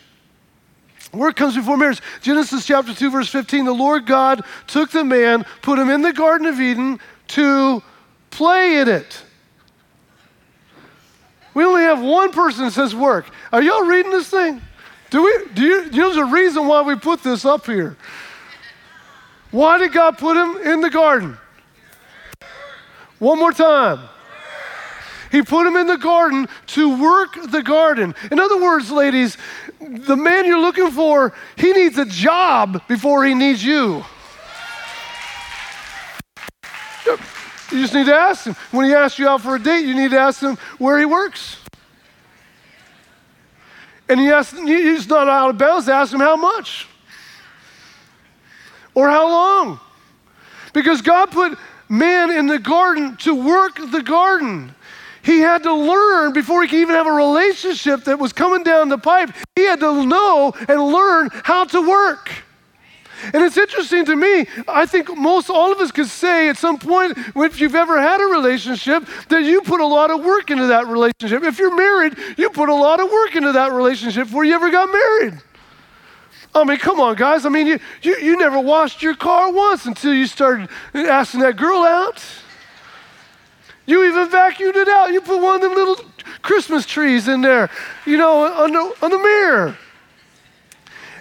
[1.15, 2.03] Work comes before marriage.
[2.21, 6.13] Genesis chapter 2, verse 15 the Lord God took the man, put him in the
[6.13, 7.83] Garden of Eden to
[8.29, 9.25] play in it.
[11.55, 13.31] We only have one person that says work.
[13.51, 14.61] Are y'all reading this thing?
[15.09, 15.55] Do we?
[15.55, 15.89] Do you?
[15.89, 17.97] There's a reason why we put this up here.
[19.51, 21.39] Why did God put him in the garden?
[23.23, 24.01] One more time.
[25.31, 28.17] He put him in the garden to work the garden.
[28.33, 29.37] In other words, ladies,
[29.81, 34.05] the man you're looking for, he needs a job before he needs you.
[37.07, 37.17] You
[37.71, 38.57] just need to ask him.
[38.73, 41.05] When he asks you out for a date, you need to ask him where he
[41.05, 41.59] works.
[44.09, 46.89] And he asks, he's not out of bounds to ask him how much
[48.97, 49.79] or how long.
[50.73, 51.57] Because God put
[51.93, 54.75] man in the garden to work the garden.
[55.23, 58.89] He had to learn before he could even have a relationship that was coming down
[58.89, 59.31] the pipe.
[59.55, 62.31] He had to know and learn how to work.
[63.33, 66.77] And it's interesting to me, I think most all of us could say at some
[66.79, 70.67] point, if you've ever had a relationship, that you put a lot of work into
[70.67, 71.45] that relationship.
[71.45, 74.71] If you're married, you put a lot of work into that relationship before you ever
[74.71, 75.41] got married.
[76.55, 77.47] I mean, come on, guys.
[77.47, 81.57] I mean, you, you, you never washed your car once until you started asking that
[81.57, 82.23] girl out.
[83.87, 85.13] You even vacuumed it out.
[85.13, 85.97] You put one of them little
[86.43, 87.71] Christmas trees in there,
[88.07, 89.77] you know, on the, on the mirror.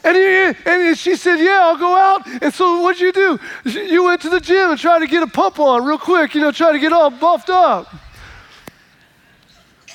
[0.04, 2.28] And, he, and she said, Yeah, I'll go out.
[2.42, 3.40] And so what'd you do?
[3.66, 6.42] You went to the gym and tried to get a pump on real quick, you
[6.42, 7.94] know, try to get all buffed up.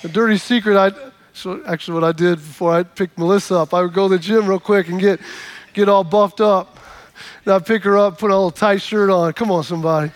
[0.05, 0.93] A dirty secret, I,
[1.37, 4.19] so actually what I did before I picked Melissa up, I would go to the
[4.19, 5.21] gym real quick and get,
[5.75, 6.79] get all buffed up.
[7.45, 9.35] And I'd pick her up, put a little tight shirt on.
[9.35, 10.11] Come on, somebody.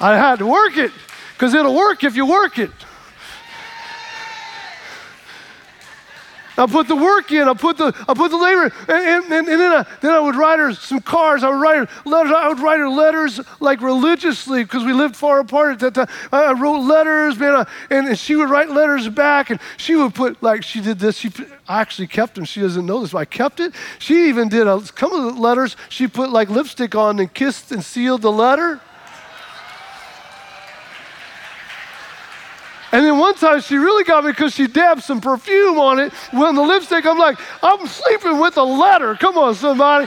[0.00, 0.92] I had to work it
[1.32, 2.70] because it'll work if you work it.
[6.56, 7.48] I put the work in.
[7.48, 10.36] I put the I put the labor, and, and, and, then I then I would
[10.36, 11.42] write her some cards.
[11.42, 12.32] I would write her letters.
[12.32, 16.16] I would write her letters like religiously because we lived far apart at that time.
[16.32, 20.14] I, wrote letters, man, I, and, and she would write letters back, and she would
[20.14, 21.18] put like she did this.
[21.18, 22.44] She put, I actually kept them.
[22.44, 23.74] She doesn't know this, but I kept it.
[23.98, 25.76] She even did a couple of letters.
[25.88, 28.80] She put like lipstick on and kissed and sealed the letter.
[32.94, 36.12] And then one time she really got me because she dabbed some perfume on it
[36.30, 37.04] when the lipstick.
[37.04, 39.16] I'm like, I'm sleeping with a letter.
[39.16, 40.06] Come on, somebody.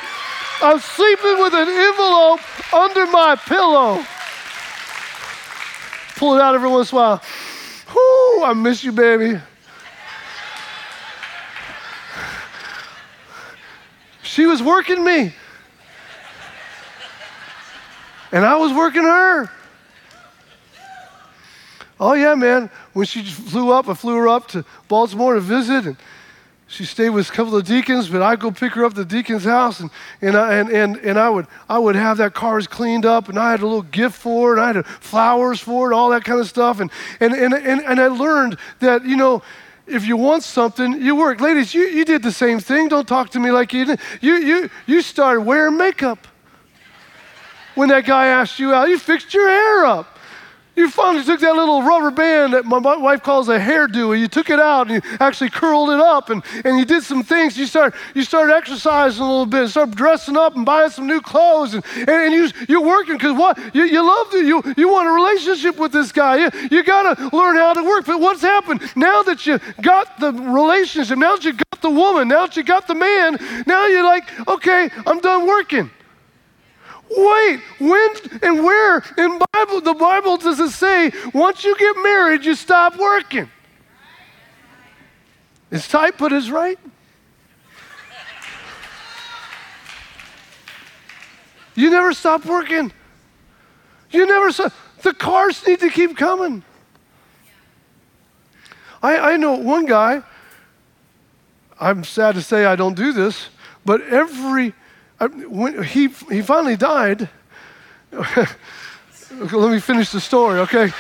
[0.62, 4.02] I'm sleeping with an envelope under my pillow.
[6.16, 7.22] Pull it out every once in a while.
[7.94, 9.38] Whoo, I miss you, baby.
[14.24, 15.36] She was working me.
[18.32, 19.52] And I was working her.
[22.00, 22.70] Oh, yeah, man.
[22.94, 25.98] When she flew up, I flew her up to Baltimore to visit, and
[26.68, 29.06] she stayed with a couple of deacons, but I'd go pick her up at the
[29.06, 29.90] deacon's house, and,
[30.22, 33.40] and, I, and, and, and I, would, I would have that cars cleaned up, and
[33.40, 36.24] I had a little gift for her, and I had flowers for it, all that
[36.24, 36.80] kind of stuff.
[36.80, 39.42] And, and, and, and, and I learned that, you know,
[39.88, 41.40] if you want something, you work.
[41.40, 42.90] Ladies, you, you did the same thing.
[42.90, 44.02] Don't talk to me like you didn't.
[44.20, 46.28] You, you, you started wearing makeup
[47.76, 48.90] when that guy asked you out.
[48.90, 50.17] You fixed your hair up.
[50.78, 54.28] You finally took that little rubber band that my wife calls a hairdo, and you
[54.28, 57.58] took it out and you actually curled it up and, and you did some things.
[57.58, 61.20] You started, you started exercising a little bit, started dressing up and buying some new
[61.20, 63.58] clothes, and, and, and you, you're working because what?
[63.74, 64.46] You, you love it.
[64.46, 66.36] You, you want a relationship with this guy.
[66.38, 68.06] You, you got to learn how to work.
[68.06, 68.82] But what's happened?
[68.96, 72.62] Now that you got the relationship, now that you got the woman, now that you
[72.62, 75.90] got the man, now you're like, okay, I'm done working.
[77.10, 78.10] Wait, when
[78.42, 82.98] and where in Bible the Bible does it say once you get married you stop
[82.98, 83.50] working?
[85.72, 86.80] Is tight but is right?
[91.76, 92.92] You never stop working.
[94.10, 94.74] You never stop.
[95.04, 96.64] The cars need to keep coming.
[99.02, 100.24] I, I know one guy,
[101.80, 103.50] I'm sad to say I don't do this,
[103.86, 104.74] but every
[105.20, 107.30] when he, he finally died.
[108.12, 110.86] Let me finish the story, okay?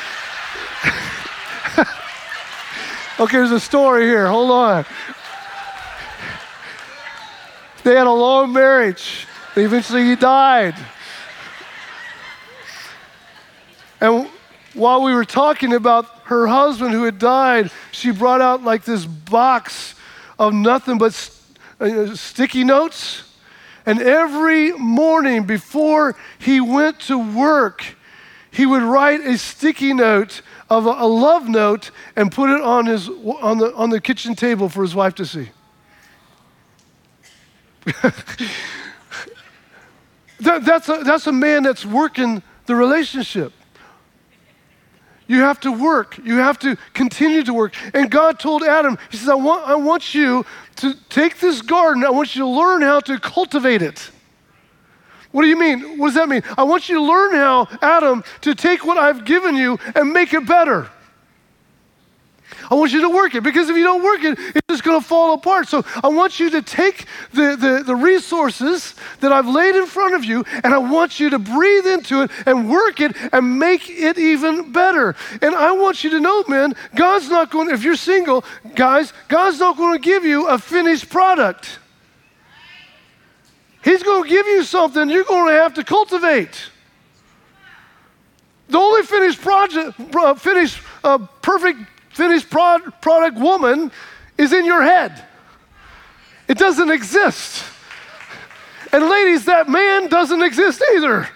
[3.19, 4.27] okay, there's a story here.
[4.27, 4.85] Hold on.
[7.83, 9.27] They had a long marriage.
[9.55, 10.75] Eventually, he died.
[14.01, 14.27] And
[14.73, 19.05] while we were talking about her husband who had died, she brought out like this
[19.05, 19.95] box
[20.37, 21.13] of nothing but
[21.79, 23.23] uh, sticky notes
[23.87, 27.95] and every morning before he went to work,
[28.51, 32.85] he would write a sticky note of a, a love note and put it on,
[32.85, 35.51] his, on, the, on the kitchen table for his wife to see.
[40.41, 43.53] that, that's, a, that's a man that's working the relationship.
[45.27, 46.17] You have to work.
[46.23, 47.73] You have to continue to work.
[47.93, 50.45] And God told Adam, He says, I want, I want you
[50.77, 54.11] to take this garden, I want you to learn how to cultivate it.
[55.31, 55.97] What do you mean?
[55.97, 56.41] What does that mean?
[56.57, 60.33] I want you to learn how, Adam, to take what I've given you and make
[60.33, 60.89] it better.
[62.69, 64.99] I want you to work it because if you don't work it, it's just going
[64.99, 65.67] to fall apart.
[65.67, 70.15] So I want you to take the, the, the, resources that I've laid in front
[70.15, 73.89] of you and I want you to breathe into it and work it and make
[73.89, 75.15] it even better.
[75.41, 78.43] And I want you to know, man, God's not going, if you're single,
[78.75, 81.79] guys, God's not going to give you a finished product.
[83.83, 86.69] He's going to give you something you're going to have to cultivate.
[88.69, 89.97] The only finished project,
[90.39, 93.91] finished, uh, perfect finished product woman
[94.37, 95.23] is in your head.
[96.47, 97.63] It doesn't exist.
[98.91, 101.27] And ladies, that man doesn't exist either.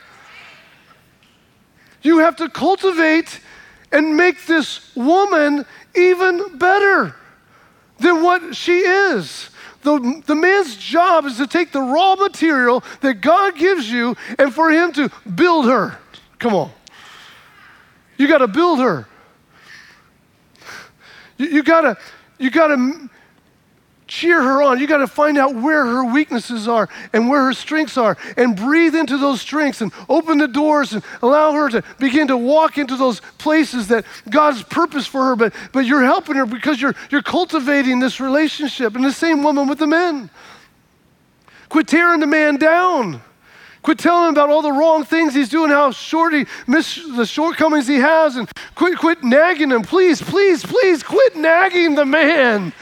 [2.01, 3.39] You have to cultivate
[3.91, 7.15] and make this woman even better
[7.99, 9.49] than what she is.
[9.83, 14.53] The, the man's job is to take the raw material that God gives you and
[14.53, 15.97] for him to build her.
[16.39, 16.71] Come on.
[18.17, 19.07] You got to build her.
[21.37, 21.97] You, you gotta,
[22.37, 23.09] you gotta
[24.11, 24.77] cheer her on.
[24.77, 28.57] You got to find out where her weaknesses are and where her strengths are and
[28.57, 32.77] breathe into those strengths and open the doors and allow her to begin to walk
[32.77, 35.35] into those places that God's purpose for her.
[35.37, 38.95] But, but you're helping her because you're, you're cultivating this relationship.
[38.95, 40.29] And the same woman with the men.
[41.69, 43.21] Quit tearing the man down.
[43.81, 47.25] Quit telling him about all the wrong things he's doing, how short he missed the
[47.25, 49.83] shortcomings he has, and quit, quit nagging him.
[49.83, 52.73] Please, please, please quit nagging the man.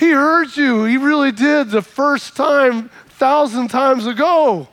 [0.00, 0.84] He heard you.
[0.84, 4.66] He really did the first time, thousand times ago.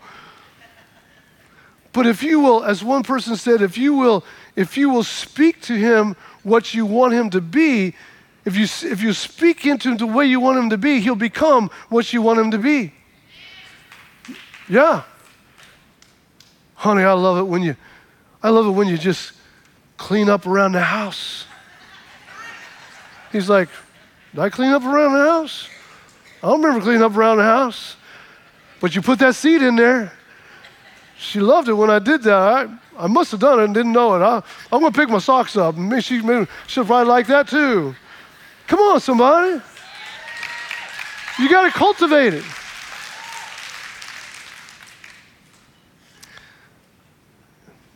[1.92, 4.24] But if you will, as one person said, if you will,
[4.56, 7.94] if you will speak to him what you want him to be,
[8.46, 11.14] if you, if you speak into him the way you want him to be, he'll
[11.14, 12.94] become what you want him to be.
[14.70, 15.04] Yeah.
[16.76, 17.76] Honey, I love it when you
[18.42, 19.34] I love it when you just
[19.98, 21.44] clean up around the house.
[23.34, 23.68] He's like,
[24.38, 25.68] Did I clean up around the house?
[26.44, 27.96] I don't remember cleaning up around the house.
[28.80, 30.14] But you put that seed in there.
[31.18, 32.40] She loved it when I did that.
[32.40, 32.68] I,
[33.00, 34.20] I must have done it and didn't know it.
[34.20, 34.36] I,
[34.72, 35.76] am going to pick my socks up.
[35.76, 37.96] Maybe she, maybe she'll probably like that too.
[38.68, 39.60] Come on, somebody.
[41.40, 42.46] You got to cultivate it.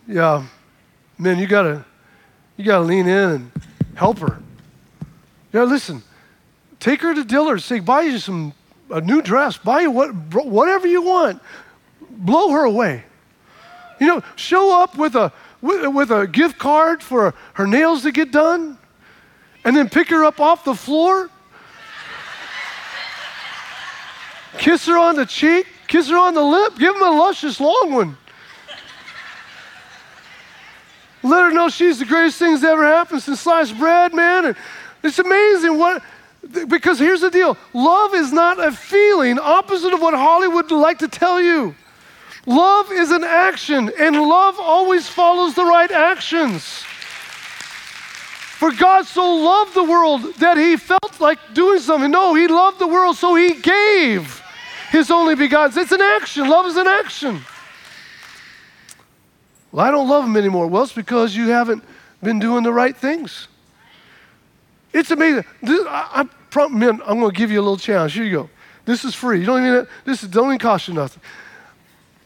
[0.08, 0.44] Yeah,
[1.20, 1.86] man, you gotta
[2.58, 3.52] you gotta lean in and
[3.94, 4.42] help her.
[5.54, 6.04] Yeah, listen,
[6.82, 7.64] take her to Dillard's.
[7.64, 8.54] Say, buy you some
[8.90, 9.56] a new dress.
[9.56, 11.42] Buy you what whatever you want.
[12.10, 13.06] Blow her away.
[14.00, 18.12] You know, show up with a with, with a gift card for her nails to
[18.12, 18.78] get done
[19.64, 21.30] and then pick her up off the floor,
[24.58, 27.94] kiss her on the cheek, kiss her on the lip, give him a luscious long
[27.94, 28.18] one.
[31.24, 34.46] Let her know she's the greatest thing that's ever happened since sliced bread, man.
[34.46, 34.56] And
[35.04, 36.02] it's amazing what,
[36.68, 41.00] because here's the deal love is not a feeling, opposite of what Hollywood would like
[41.00, 41.76] to tell you.
[42.46, 46.84] Love is an action, and love always follows the right actions.
[48.62, 52.12] For God so loved the world that he felt like doing something.
[52.12, 54.42] No, he loved the world, so he gave
[54.92, 55.82] his only begotten.
[55.82, 56.48] It's an action.
[56.48, 57.42] Love is an action.
[59.72, 60.68] Well, I don't love him anymore.
[60.68, 61.84] Well, it's because you haven't
[62.22, 63.48] been doing the right things.
[64.94, 65.46] It's amazing.
[65.64, 68.14] I, I, men, I'm going to give you a little challenge.
[68.14, 68.50] Here you go.
[68.86, 69.40] This is free.
[69.40, 69.88] You don't even.
[70.06, 71.22] This is, don't even cost you nothing.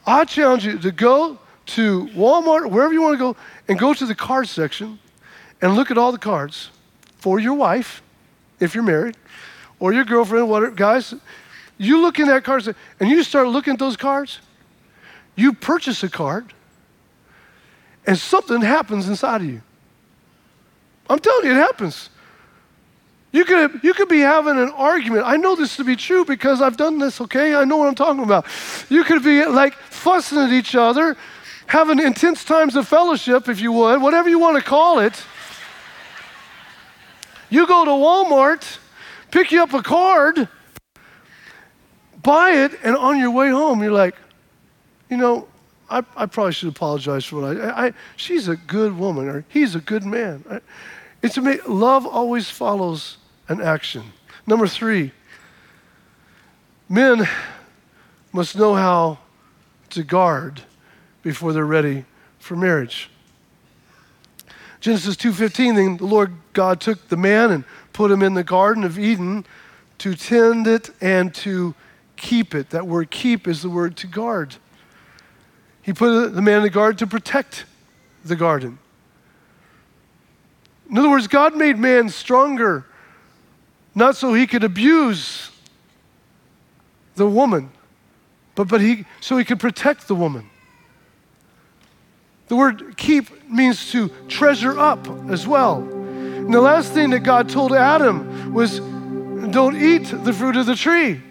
[0.05, 3.35] I challenge you to go to Walmart, wherever you want to go,
[3.67, 4.99] and go to the card section
[5.61, 6.69] and look at all the cards
[7.17, 8.03] for your wife,
[8.59, 9.17] if you're married,
[9.79, 11.13] or your girlfriend, whatever, guys.
[11.77, 14.39] You look in that card and you start looking at those cards.
[15.35, 16.53] You purchase a card,
[18.07, 19.61] and something happens inside of you.
[21.09, 22.09] I'm telling you, it happens.
[23.35, 25.25] You could, you could be having an argument.
[25.25, 27.53] I know this to be true because I've done this, okay?
[27.53, 28.45] I know what I'm talking about.
[28.87, 31.17] You could be like fussing at each other,
[31.67, 35.21] having intense times of fellowship, if you would, whatever you want to call it.
[37.49, 38.77] You go to Walmart,
[39.31, 40.47] pick you up a card,
[42.23, 44.15] buy it, and on your way home, you're like,
[45.09, 45.45] you know,
[45.89, 49.75] I, I probably should apologize for what I, I, She's a good woman, or he's
[49.75, 50.61] a good man.
[51.21, 51.65] It's amazing.
[51.67, 53.17] Love always follows
[53.47, 54.03] an action.
[54.47, 55.11] Number three,
[56.89, 57.27] men
[58.31, 59.19] must know how
[59.91, 60.61] to guard
[61.21, 62.05] before they're ready
[62.39, 63.09] for marriage.
[64.79, 68.83] Genesis 2:15 then the Lord God took the man and put him in the garden
[68.83, 69.45] of Eden
[69.97, 71.73] to tend it and to
[72.17, 72.69] keep it.
[72.69, 74.57] That word keep is the word to guard.
[75.81, 77.65] He put the man in the garden to protect
[78.23, 78.77] the garden.
[80.89, 82.85] In other words, God made man stronger,
[83.95, 85.49] not so he could abuse
[87.15, 87.71] the woman,
[88.53, 90.49] but, but he, so he could protect the woman.
[92.47, 95.77] The word keep means to treasure up as well.
[95.79, 98.79] And the last thing that God told Adam was
[99.51, 101.21] don't eat the fruit of the tree.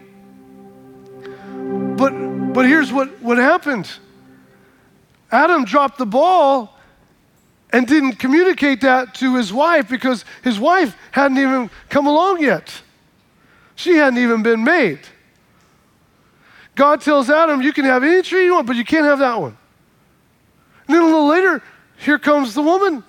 [1.97, 2.11] But,
[2.53, 3.89] but here's what, what happened
[5.31, 6.74] Adam dropped the ball
[7.75, 12.73] and didn't communicate that to his wife because his wife hadn't even come along yet.
[13.75, 15.01] She hadn't even been made.
[16.77, 19.41] God tells Adam, You can have any tree you want, but you can't have that
[19.41, 19.59] one.
[20.87, 21.65] And then a little later,
[21.97, 23.03] here comes the woman.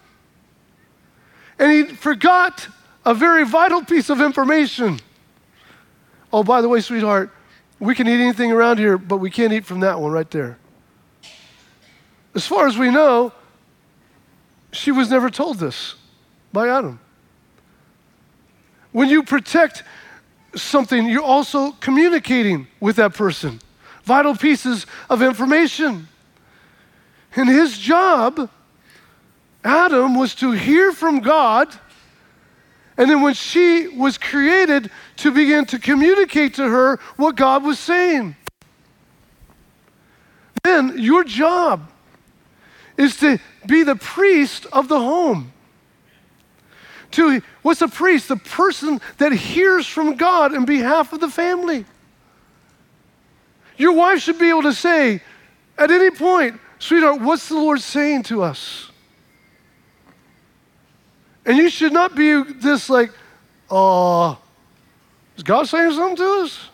[1.59, 2.68] And he forgot
[3.05, 4.99] a very vital piece of information.
[6.34, 7.30] Oh, by the way, sweetheart,
[7.78, 10.57] we can eat anything around here, but we can't eat from that one right there.
[12.34, 13.32] As far as we know,
[14.76, 15.95] she was never told this
[16.51, 16.99] by Adam.
[18.91, 19.84] When you protect
[20.55, 23.59] something, you're also communicating with that person
[24.03, 26.07] vital pieces of information.
[27.36, 28.49] And his job,
[29.63, 31.67] Adam, was to hear from God.
[32.97, 37.80] And then when she was created, to begin to communicate to her what God was
[37.80, 38.36] saying.
[40.63, 41.91] Then your job
[42.97, 45.51] is to be the priest of the home.
[47.11, 48.27] To what's a priest?
[48.27, 51.85] The person that hears from God in behalf of the family.
[53.77, 55.21] Your wife should be able to say
[55.77, 58.89] at any point, sweetheart, what's the Lord saying to us?
[61.45, 63.11] And you should not be this like,
[63.69, 64.37] oh,
[65.37, 66.69] is God saying something to us?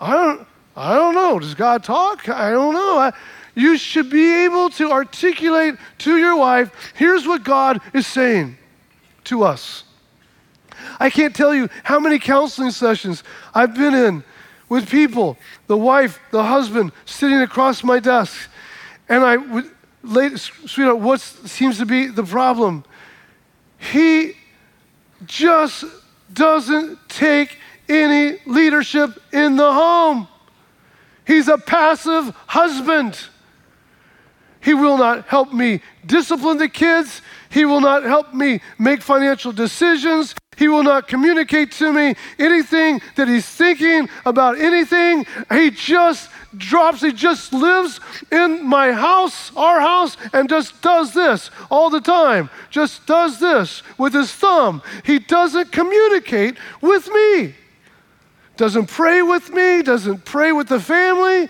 [0.00, 1.38] I don't, I don't know.
[1.38, 2.28] Does God talk?
[2.28, 2.98] I don't know.
[2.98, 3.12] I,
[3.56, 8.56] you should be able to articulate to your wife here's what God is saying
[9.24, 9.82] to us.
[11.00, 14.22] I can't tell you how many counseling sessions I've been in
[14.68, 15.36] with people,
[15.66, 18.48] the wife, the husband, sitting across my desk,
[19.08, 19.70] and I would,
[20.02, 22.84] lady, sweetheart, what seems to be the problem?
[23.78, 24.32] He
[25.24, 25.84] just
[26.32, 30.28] doesn't take any leadership in the home.
[31.26, 33.18] He's a passive husband.
[34.66, 37.22] He will not help me discipline the kids.
[37.50, 40.34] He will not help me make financial decisions.
[40.56, 45.24] He will not communicate to me anything that he's thinking about anything.
[45.52, 48.00] He just drops, he just lives
[48.32, 52.50] in my house, our house, and just does this all the time.
[52.68, 54.82] Just does this with his thumb.
[55.04, 57.54] He doesn't communicate with me
[58.56, 61.48] doesn't pray with me, doesn't pray with the family.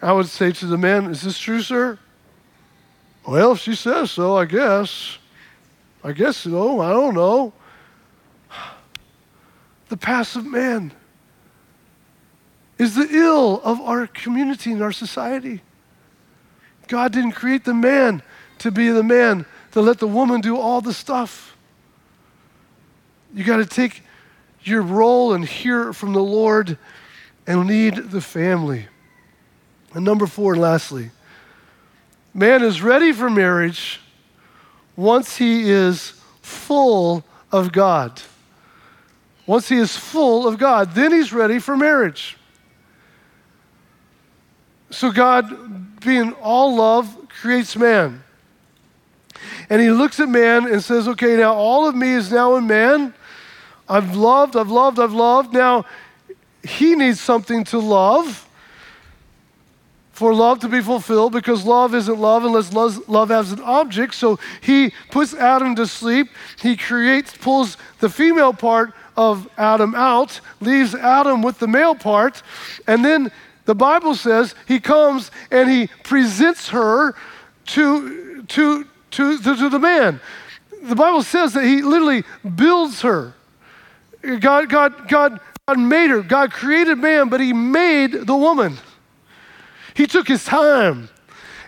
[0.00, 1.98] I would say to the man, Is this true, sir?
[3.26, 5.18] Well, she says so, I guess.
[6.02, 6.80] I guess so.
[6.80, 7.52] I don't know.
[9.88, 10.92] The passive man
[12.78, 15.62] is the ill of our community and our society.
[16.86, 18.22] God didn't create the man
[18.58, 21.56] to be the man to let the woman do all the stuff.
[23.34, 24.02] You got to take
[24.62, 26.78] your role and hear from the Lord
[27.46, 28.86] and lead the family.
[29.94, 31.10] And number four, and lastly,
[32.34, 34.00] man is ready for marriage
[34.96, 36.12] once he is
[36.42, 38.20] full of God.
[39.46, 42.36] Once he is full of God, then he's ready for marriage.
[44.90, 48.22] So, God, being all love, creates man.
[49.70, 52.66] And he looks at man and says, Okay, now all of me is now in
[52.66, 53.14] man.
[53.88, 55.52] I've loved, I've loved, I've loved.
[55.52, 55.86] Now,
[56.62, 58.47] he needs something to love
[60.18, 64.16] for love to be fulfilled because love isn't love unless love has an object.
[64.16, 66.26] So he puts Adam to sleep.
[66.60, 72.42] He creates, pulls the female part of Adam out, leaves Adam with the male part,
[72.88, 73.30] and then
[73.64, 77.14] the Bible says he comes and he presents her
[77.66, 80.20] to, to, to, to, to the man.
[80.82, 82.24] The Bible says that he literally
[82.56, 83.34] builds her.
[84.40, 85.38] God, God, God,
[85.68, 86.22] God made her.
[86.22, 88.78] God created man, but he made the woman.
[89.98, 91.08] He took his time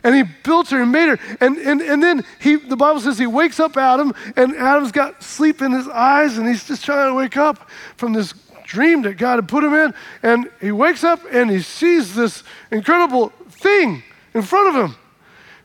[0.04, 1.18] and he built her and made her.
[1.40, 5.20] And, and, and then he, the Bible says he wakes up Adam, and Adam's got
[5.24, 8.32] sleep in his eyes, and he's just trying to wake up from this
[8.64, 9.92] dream that God had put him in.
[10.22, 14.96] And he wakes up and he sees this incredible thing in front of him.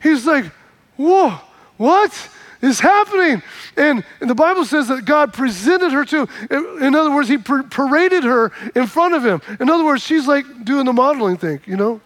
[0.01, 0.45] He's like,
[0.97, 1.39] Whoa,
[1.78, 2.30] what
[2.63, 3.43] is happening?
[3.78, 6.28] And, and the Bible says that God presented her to,
[6.82, 9.39] in other words, He paraded her in front of him.
[9.59, 12.01] In other words, she's like doing the modeling thing, you know?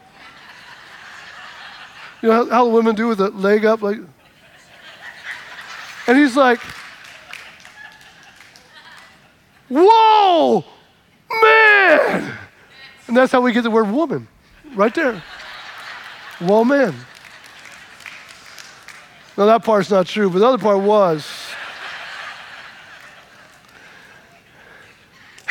[2.22, 4.00] You know how, how women do with the leg up, like.
[6.08, 6.60] And he's like,
[9.70, 10.66] Whoa,
[11.42, 12.38] man!
[13.08, 14.28] And that's how we get the word woman,
[14.76, 15.22] right there.
[16.40, 16.96] Whoa, man.
[19.38, 21.32] Now, that part's not true, but the other part was.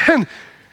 [0.08, 0.26] And,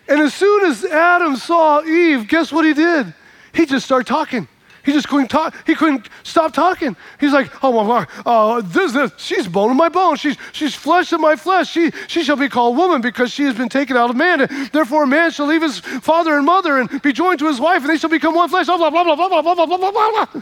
[0.07, 3.13] and as soon as Adam saw Eve, guess what he did?
[3.53, 4.47] He just started talking.
[4.85, 5.55] He just couldn't talk.
[5.65, 6.95] He couldn't stop talking.
[7.19, 10.15] He's like, oh my God, uh, this, this, she's bone of my bone.
[10.15, 11.69] She's, she's flesh of my flesh.
[11.69, 14.41] She, she shall be called woman because she has been taken out of man.
[14.41, 17.59] And therefore, a man shall leave his father and mother and be joined to his
[17.59, 18.67] wife, and they shall become one flesh.
[18.67, 20.41] Blah, blah, blah, blah, blah, blah, blah, blah, blah, blah.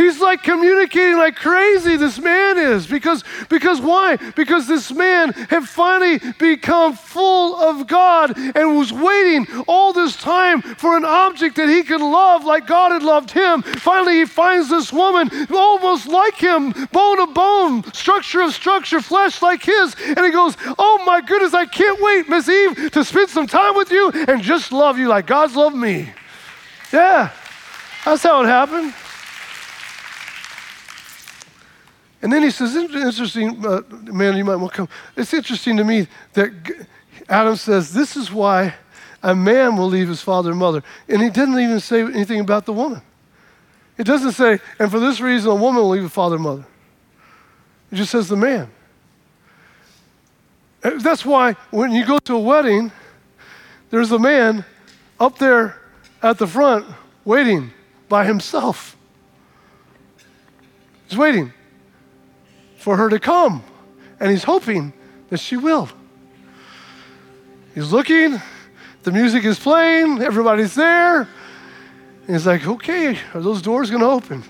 [0.00, 2.86] He's like communicating like crazy, this man is.
[2.86, 4.16] Because, because why?
[4.34, 10.62] Because this man had finally become full of God and was waiting all this time
[10.62, 13.60] for an object that he could love like God had loved him.
[13.60, 19.42] Finally, he finds this woman almost like him, bone of bone, structure of structure, flesh
[19.42, 19.94] like his.
[20.16, 23.76] And he goes, Oh my goodness, I can't wait, Miss Eve, to spend some time
[23.76, 26.10] with you and just love you like God's loved me.
[26.90, 27.30] Yeah,
[28.06, 28.94] that's how it happened.
[32.22, 34.88] And then he says, interesting, uh, man, you might want to come.
[35.16, 36.50] It's interesting to me that
[37.28, 38.74] Adam says, this is why
[39.22, 40.82] a man will leave his father and mother.
[41.08, 43.00] And he didn't even say anything about the woman.
[43.96, 46.66] It doesn't say, and for this reason, a woman will leave her father and mother.
[47.90, 48.70] It just says the man.
[50.82, 52.92] Uh, that's why when you go to a wedding,
[53.90, 54.64] there's a man
[55.18, 55.78] up there
[56.22, 56.86] at the front
[57.24, 57.72] waiting
[58.08, 58.96] by himself.
[61.08, 61.52] He's waiting
[62.80, 63.62] for her to come.
[64.18, 64.92] And he's hoping
[65.28, 65.88] that she will.
[67.74, 68.40] He's looking,
[69.02, 71.20] the music is playing, everybody's there.
[71.20, 74.42] And he's like, okay, are those doors going to open?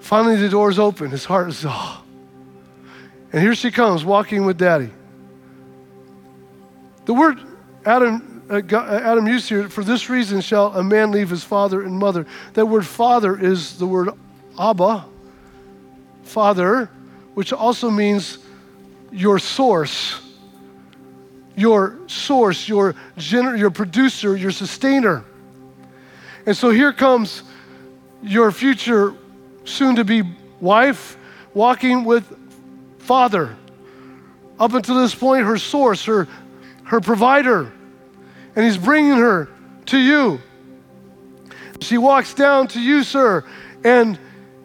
[0.00, 1.10] Finally, the doors open.
[1.10, 2.02] His heart is, oh.
[3.32, 4.90] And here she comes, walking with daddy.
[7.06, 7.40] The word
[7.84, 11.82] Adam, uh, uh, Adam used here, for this reason shall a man leave his father
[11.82, 12.26] and mother.
[12.52, 14.10] That word father is the word
[14.58, 15.06] Abba,
[16.32, 16.90] Father,
[17.34, 18.38] which also means
[19.12, 20.18] your source,
[21.54, 25.24] your source, your, gener- your producer, your sustainer.
[26.46, 27.42] And so here comes
[28.22, 29.14] your future
[29.64, 30.22] soon to be
[30.60, 31.18] wife
[31.52, 32.24] walking with
[33.00, 33.54] father.
[34.58, 36.26] Up until this point, her source, her,
[36.84, 37.70] her provider.
[38.56, 39.50] And he's bringing her
[39.86, 40.40] to you.
[41.80, 43.44] She walks down to you, sir,
[43.84, 44.18] and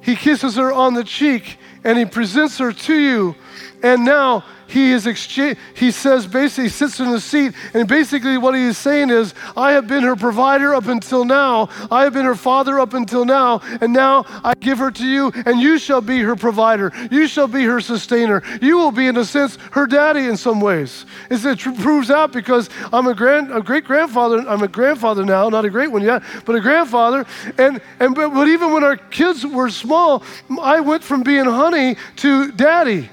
[0.08, 3.36] he kisses her on the cheek and he presents her to you.
[3.84, 8.38] And now he is exchange, he says basically he sits in the seat and basically
[8.38, 11.70] what he is saying is i have been her provider up until now.
[11.90, 15.32] I have been her father up until now and now i give her to you
[15.46, 16.92] and you shall be her provider.
[17.12, 18.44] You shall be her sustainer.
[18.62, 21.06] You will be in a sense her daddy in some ways.
[21.30, 25.50] It's, it proves out because i'm a grand a great grandfather i'm a grandfather now
[25.50, 27.26] not a great one yet but a grandfather
[27.58, 30.24] and and but, but even when our kids were small
[30.62, 33.10] i went from being honey to daddy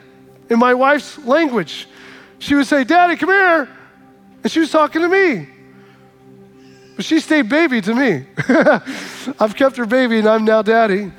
[0.51, 1.88] in my wife's language.
[2.38, 3.68] She would say, Daddy, come here.
[4.42, 5.49] And she was talking to me.
[6.97, 8.26] But she stayed baby to me.
[9.40, 11.11] I've kept her baby and I'm now daddy.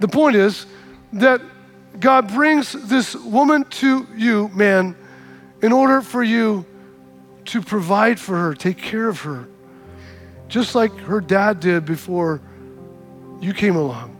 [0.00, 0.66] The point is
[1.12, 1.40] that
[2.00, 4.96] God brings this woman to you, man,
[5.62, 6.66] in order for you
[7.46, 9.48] to provide for her, take care of her,
[10.48, 12.40] just like her dad did before
[13.40, 14.15] you came along.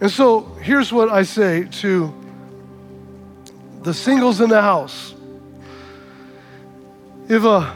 [0.00, 2.12] And so here's what I say to
[3.82, 5.14] the singles in the house.
[7.28, 7.74] If a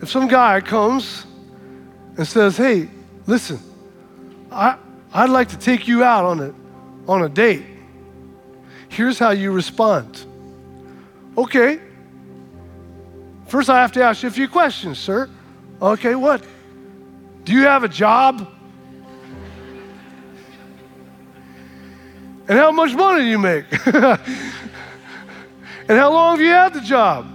[0.00, 1.26] if some guy comes
[2.16, 2.88] and says, "Hey,
[3.26, 3.58] listen,
[4.50, 4.76] I
[5.12, 6.54] I'd like to take you out on a
[7.10, 7.66] on a date."
[8.88, 10.26] Here's how you respond.
[11.36, 11.80] Okay.
[13.46, 15.28] First I have to ask you a few questions, sir.
[15.80, 16.44] Okay, what?
[17.44, 18.46] Do you have a job?
[22.48, 23.64] And how much money do you make?
[23.86, 24.18] and
[25.88, 27.26] how long have you had the job?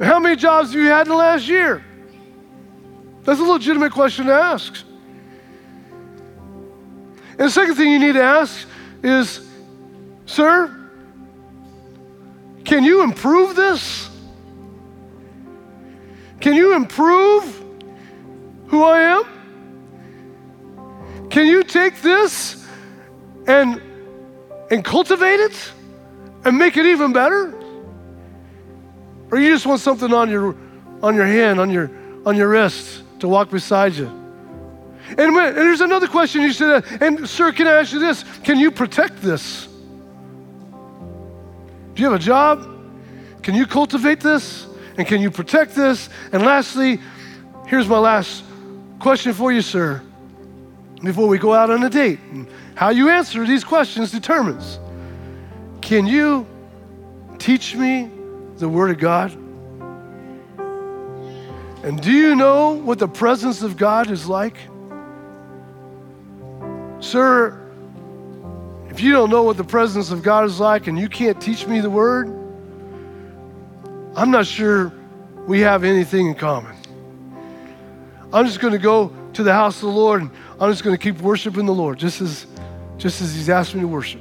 [0.00, 1.84] How many jobs have you had in the last year?
[3.24, 4.84] That's a legitimate question to ask.
[7.30, 8.66] And the second thing you need to ask
[9.02, 9.46] is,
[10.26, 10.76] Sir,
[12.64, 14.08] can you improve this?
[16.40, 17.62] Can you improve
[18.68, 19.24] who I am?
[21.30, 22.59] Can you take this
[23.50, 23.80] and,
[24.70, 25.72] and cultivate it
[26.44, 27.54] and make it even better?
[29.30, 30.56] Or you just want something on your,
[31.02, 31.90] on your hand, on your,
[32.26, 34.06] on your wrist to walk beside you?
[35.18, 38.24] And, when, and there's another question you said, and sir, can I ask you this?
[38.44, 39.66] Can you protect this?
[41.94, 42.66] Do you have a job?
[43.42, 44.66] Can you cultivate this?
[44.96, 46.08] And can you protect this?
[46.32, 47.00] And lastly,
[47.66, 48.44] here's my last
[49.00, 50.02] question for you, sir,
[51.02, 52.20] before we go out on a date.
[52.80, 54.78] How you answer these questions determines
[55.82, 56.46] can you
[57.36, 58.10] teach me
[58.56, 59.32] the Word of God?
[61.84, 64.56] And do you know what the presence of God is like?
[67.00, 67.60] Sir,
[68.88, 71.66] if you don't know what the presence of God is like and you can't teach
[71.66, 72.28] me the Word,
[74.16, 74.90] I'm not sure
[75.46, 76.74] we have anything in common.
[78.32, 80.96] I'm just going to go to the house of the Lord and I'm just going
[80.96, 82.46] to keep worshiping the Lord just as,
[83.00, 84.20] just as He's asked me to worship.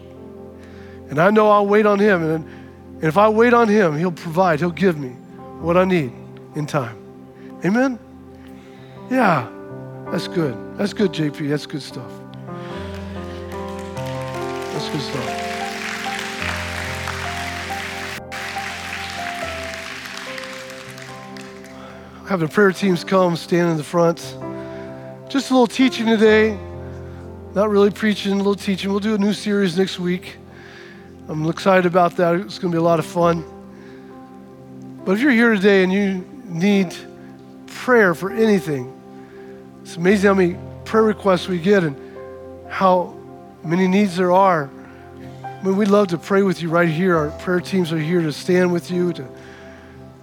[1.10, 2.24] And I know I'll wait on Him.
[2.24, 2.46] And,
[2.96, 5.10] and if I wait on Him, He'll provide, He'll give me
[5.60, 6.14] what I need
[6.56, 6.98] in time.
[7.66, 8.00] Amen?
[9.12, 9.50] Yeah,
[10.12, 10.56] that's good.
[10.78, 11.50] That's good, JP.
[11.50, 12.12] That's good stuff.
[13.98, 15.46] That's good stuff.
[22.28, 24.20] Have the prayer teams come, stand in the front.
[25.28, 26.69] Just a little teaching today.
[27.60, 28.90] Not really preaching, a little teaching.
[28.90, 30.38] We'll do a new series next week.
[31.28, 32.36] I'm excited about that.
[32.36, 33.44] It's going to be a lot of fun.
[35.04, 36.96] But if you're here today and you need
[37.68, 38.98] prayer for anything,
[39.82, 41.98] it's amazing how many prayer requests we get and
[42.72, 43.18] how
[43.66, 44.70] many needs there are.
[45.44, 47.18] I mean, we'd love to pray with you right here.
[47.18, 49.28] Our prayer teams are here to stand with you, to,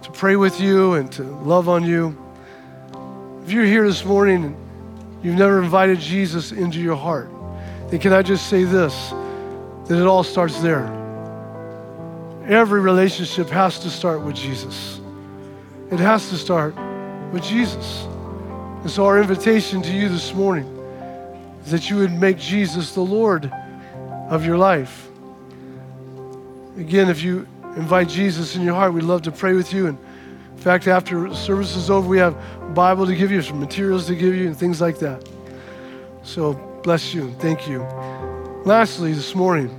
[0.01, 2.17] to pray with you, and to love on you.
[3.43, 4.66] If you're here this morning and
[5.27, 7.29] you've never invited Jesus into your heart,
[7.89, 9.09] then can I just say this?
[9.89, 10.85] That it all starts there.
[12.45, 15.01] Every relationship has to start with Jesus.
[15.91, 16.75] It has to start
[17.33, 18.05] with Jesus.
[18.83, 20.65] And so, our invitation to you this morning
[21.65, 23.51] is that you would make Jesus the Lord
[24.29, 25.09] of your life.
[26.77, 29.87] Again, if you invite Jesus in your heart, we'd love to pray with you.
[29.87, 29.97] And
[30.57, 32.35] in fact, after service is over, we have
[32.73, 35.23] Bible to give you, some materials to give you, and things like that.
[36.23, 37.31] So, bless you.
[37.37, 37.83] Thank you.
[38.65, 39.69] Lastly, this morning,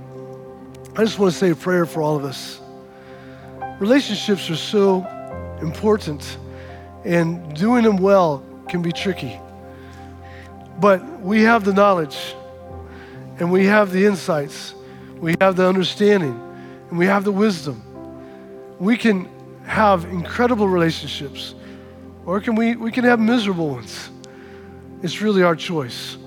[0.95, 2.61] I just want to say a prayer for all of us.
[3.79, 5.05] Relationships are so
[5.61, 6.37] important,
[7.03, 9.37] and doing them well can be tricky.
[10.79, 12.35] But we have the knowledge,
[13.37, 14.73] and we have the insights,
[15.17, 16.39] we have the understanding,
[16.89, 17.83] and we have the wisdom.
[18.79, 19.27] We can
[19.69, 21.53] have incredible relationships,
[22.25, 24.09] or can we, we can have miserable ones.
[25.03, 26.17] It's really our choice.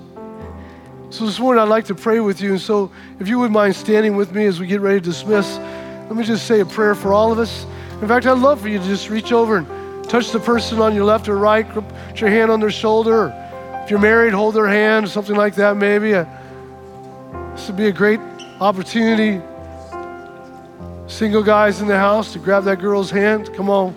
[1.09, 2.51] So this morning I'd like to pray with you.
[2.51, 2.89] And so
[3.19, 6.23] if you would mind standing with me as we get ready to dismiss, let me
[6.23, 7.65] just say a prayer for all of us.
[8.01, 10.95] In fact, I'd love for you to just reach over and touch the person on
[10.95, 11.83] your left or right, put
[12.21, 13.33] your hand on their shoulder.
[13.83, 16.15] If you're married, hold their hand, something like that maybe.
[16.15, 16.25] Uh,
[17.55, 18.21] this would be a great
[18.61, 19.41] opportunity.
[21.07, 23.53] Single guys in the house to grab that girl's hand.
[23.53, 23.95] Come on.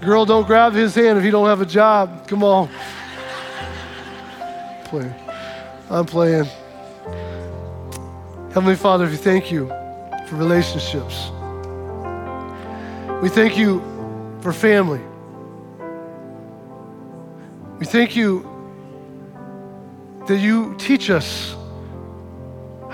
[0.00, 2.28] Girl, don't grab his hand if you don't have a job.
[2.28, 2.68] Come on
[4.86, 5.14] playing.
[5.90, 6.48] I'm playing.
[8.54, 9.68] Heavenly Father, we thank you
[10.28, 11.30] for relationships.
[13.20, 13.80] We thank you
[14.40, 15.00] for family.
[17.78, 18.48] We thank you
[20.28, 21.55] that you teach us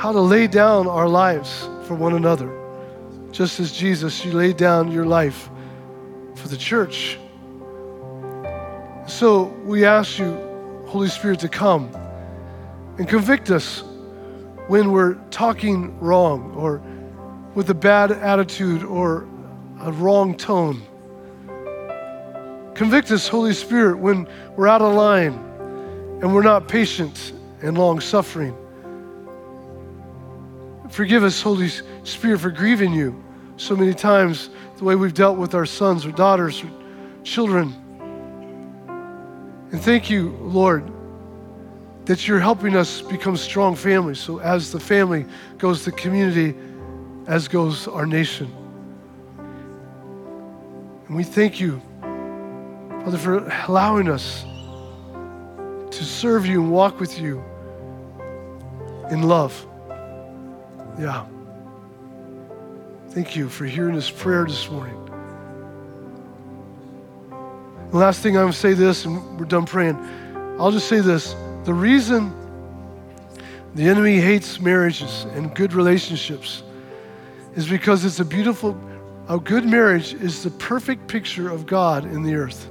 [0.02, 2.50] how to lay down our lives for one another,
[3.30, 5.48] just as Jesus, you laid down your life
[6.34, 7.20] for the church.
[9.06, 10.32] So we ask you
[10.88, 11.88] Holy Spirit to come
[12.98, 13.84] and convict us
[14.66, 16.82] when we're talking wrong or
[17.54, 19.28] with a bad attitude or
[19.82, 20.82] a wrong tone.
[22.74, 24.26] Convict us, Holy Spirit, when
[24.56, 25.34] we're out of line
[26.20, 28.56] and we're not patient and long suffering.
[30.92, 31.70] Forgive us, Holy
[32.04, 33.24] Spirit, for grieving you
[33.56, 36.70] so many times, the way we've dealt with our sons or daughters or
[37.24, 37.72] children.
[39.72, 40.84] And thank you, Lord,
[42.04, 44.18] that you're helping us become strong families.
[44.20, 45.24] So as the family
[45.56, 46.54] goes the community,
[47.26, 48.52] as goes our nation.
[51.08, 51.80] And we thank you,
[53.02, 57.42] Father, for allowing us to serve you and walk with you
[59.10, 59.66] in love.
[60.98, 61.26] Yeah.
[63.10, 64.98] Thank you for hearing this prayer this morning.
[67.90, 69.96] The last thing I'm going to say this, and we're done praying.
[70.58, 71.34] I'll just say this.
[71.64, 72.32] The reason
[73.74, 76.62] the enemy hates marriages and good relationships
[77.54, 78.78] is because it's a beautiful,
[79.28, 82.68] a good marriage is the perfect picture of God in the earth.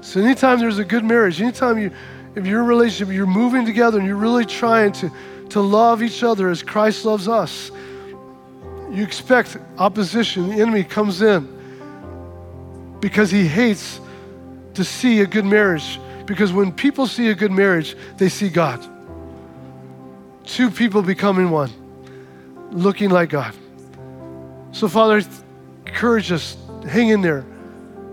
[0.00, 1.90] So anytime there's a good marriage, anytime you,
[2.34, 5.10] if a relationship, you're moving together and you're really trying to,
[5.50, 7.70] to love each other as Christ loves us,
[8.90, 10.48] you expect opposition.
[10.48, 11.48] The enemy comes in
[13.00, 14.00] because he hates
[14.74, 16.00] to see a good marriage.
[16.26, 18.84] Because when people see a good marriage, they see God.
[20.44, 21.70] Two people becoming one,
[22.70, 23.54] looking like God.
[24.72, 25.22] So, Father,
[25.86, 26.56] encourage us,
[26.88, 27.44] hang in there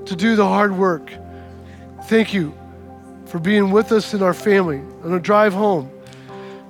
[0.05, 1.11] to do the hard work.
[2.05, 2.53] Thank you
[3.25, 5.89] for being with us in our family on a drive home,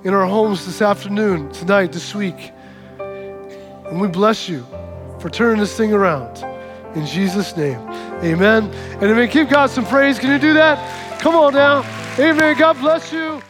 [0.04, 2.52] in our homes this afternoon, tonight, this week.
[2.98, 4.66] And we bless you
[5.20, 6.42] for turning this thing around.
[6.96, 7.80] In Jesus' name,
[8.22, 8.64] amen.
[8.64, 9.28] And amen.
[9.30, 10.18] Give God some praise.
[10.18, 11.20] Can you do that?
[11.20, 11.82] Come on now.
[12.18, 12.56] Amen.
[12.56, 13.42] God bless you.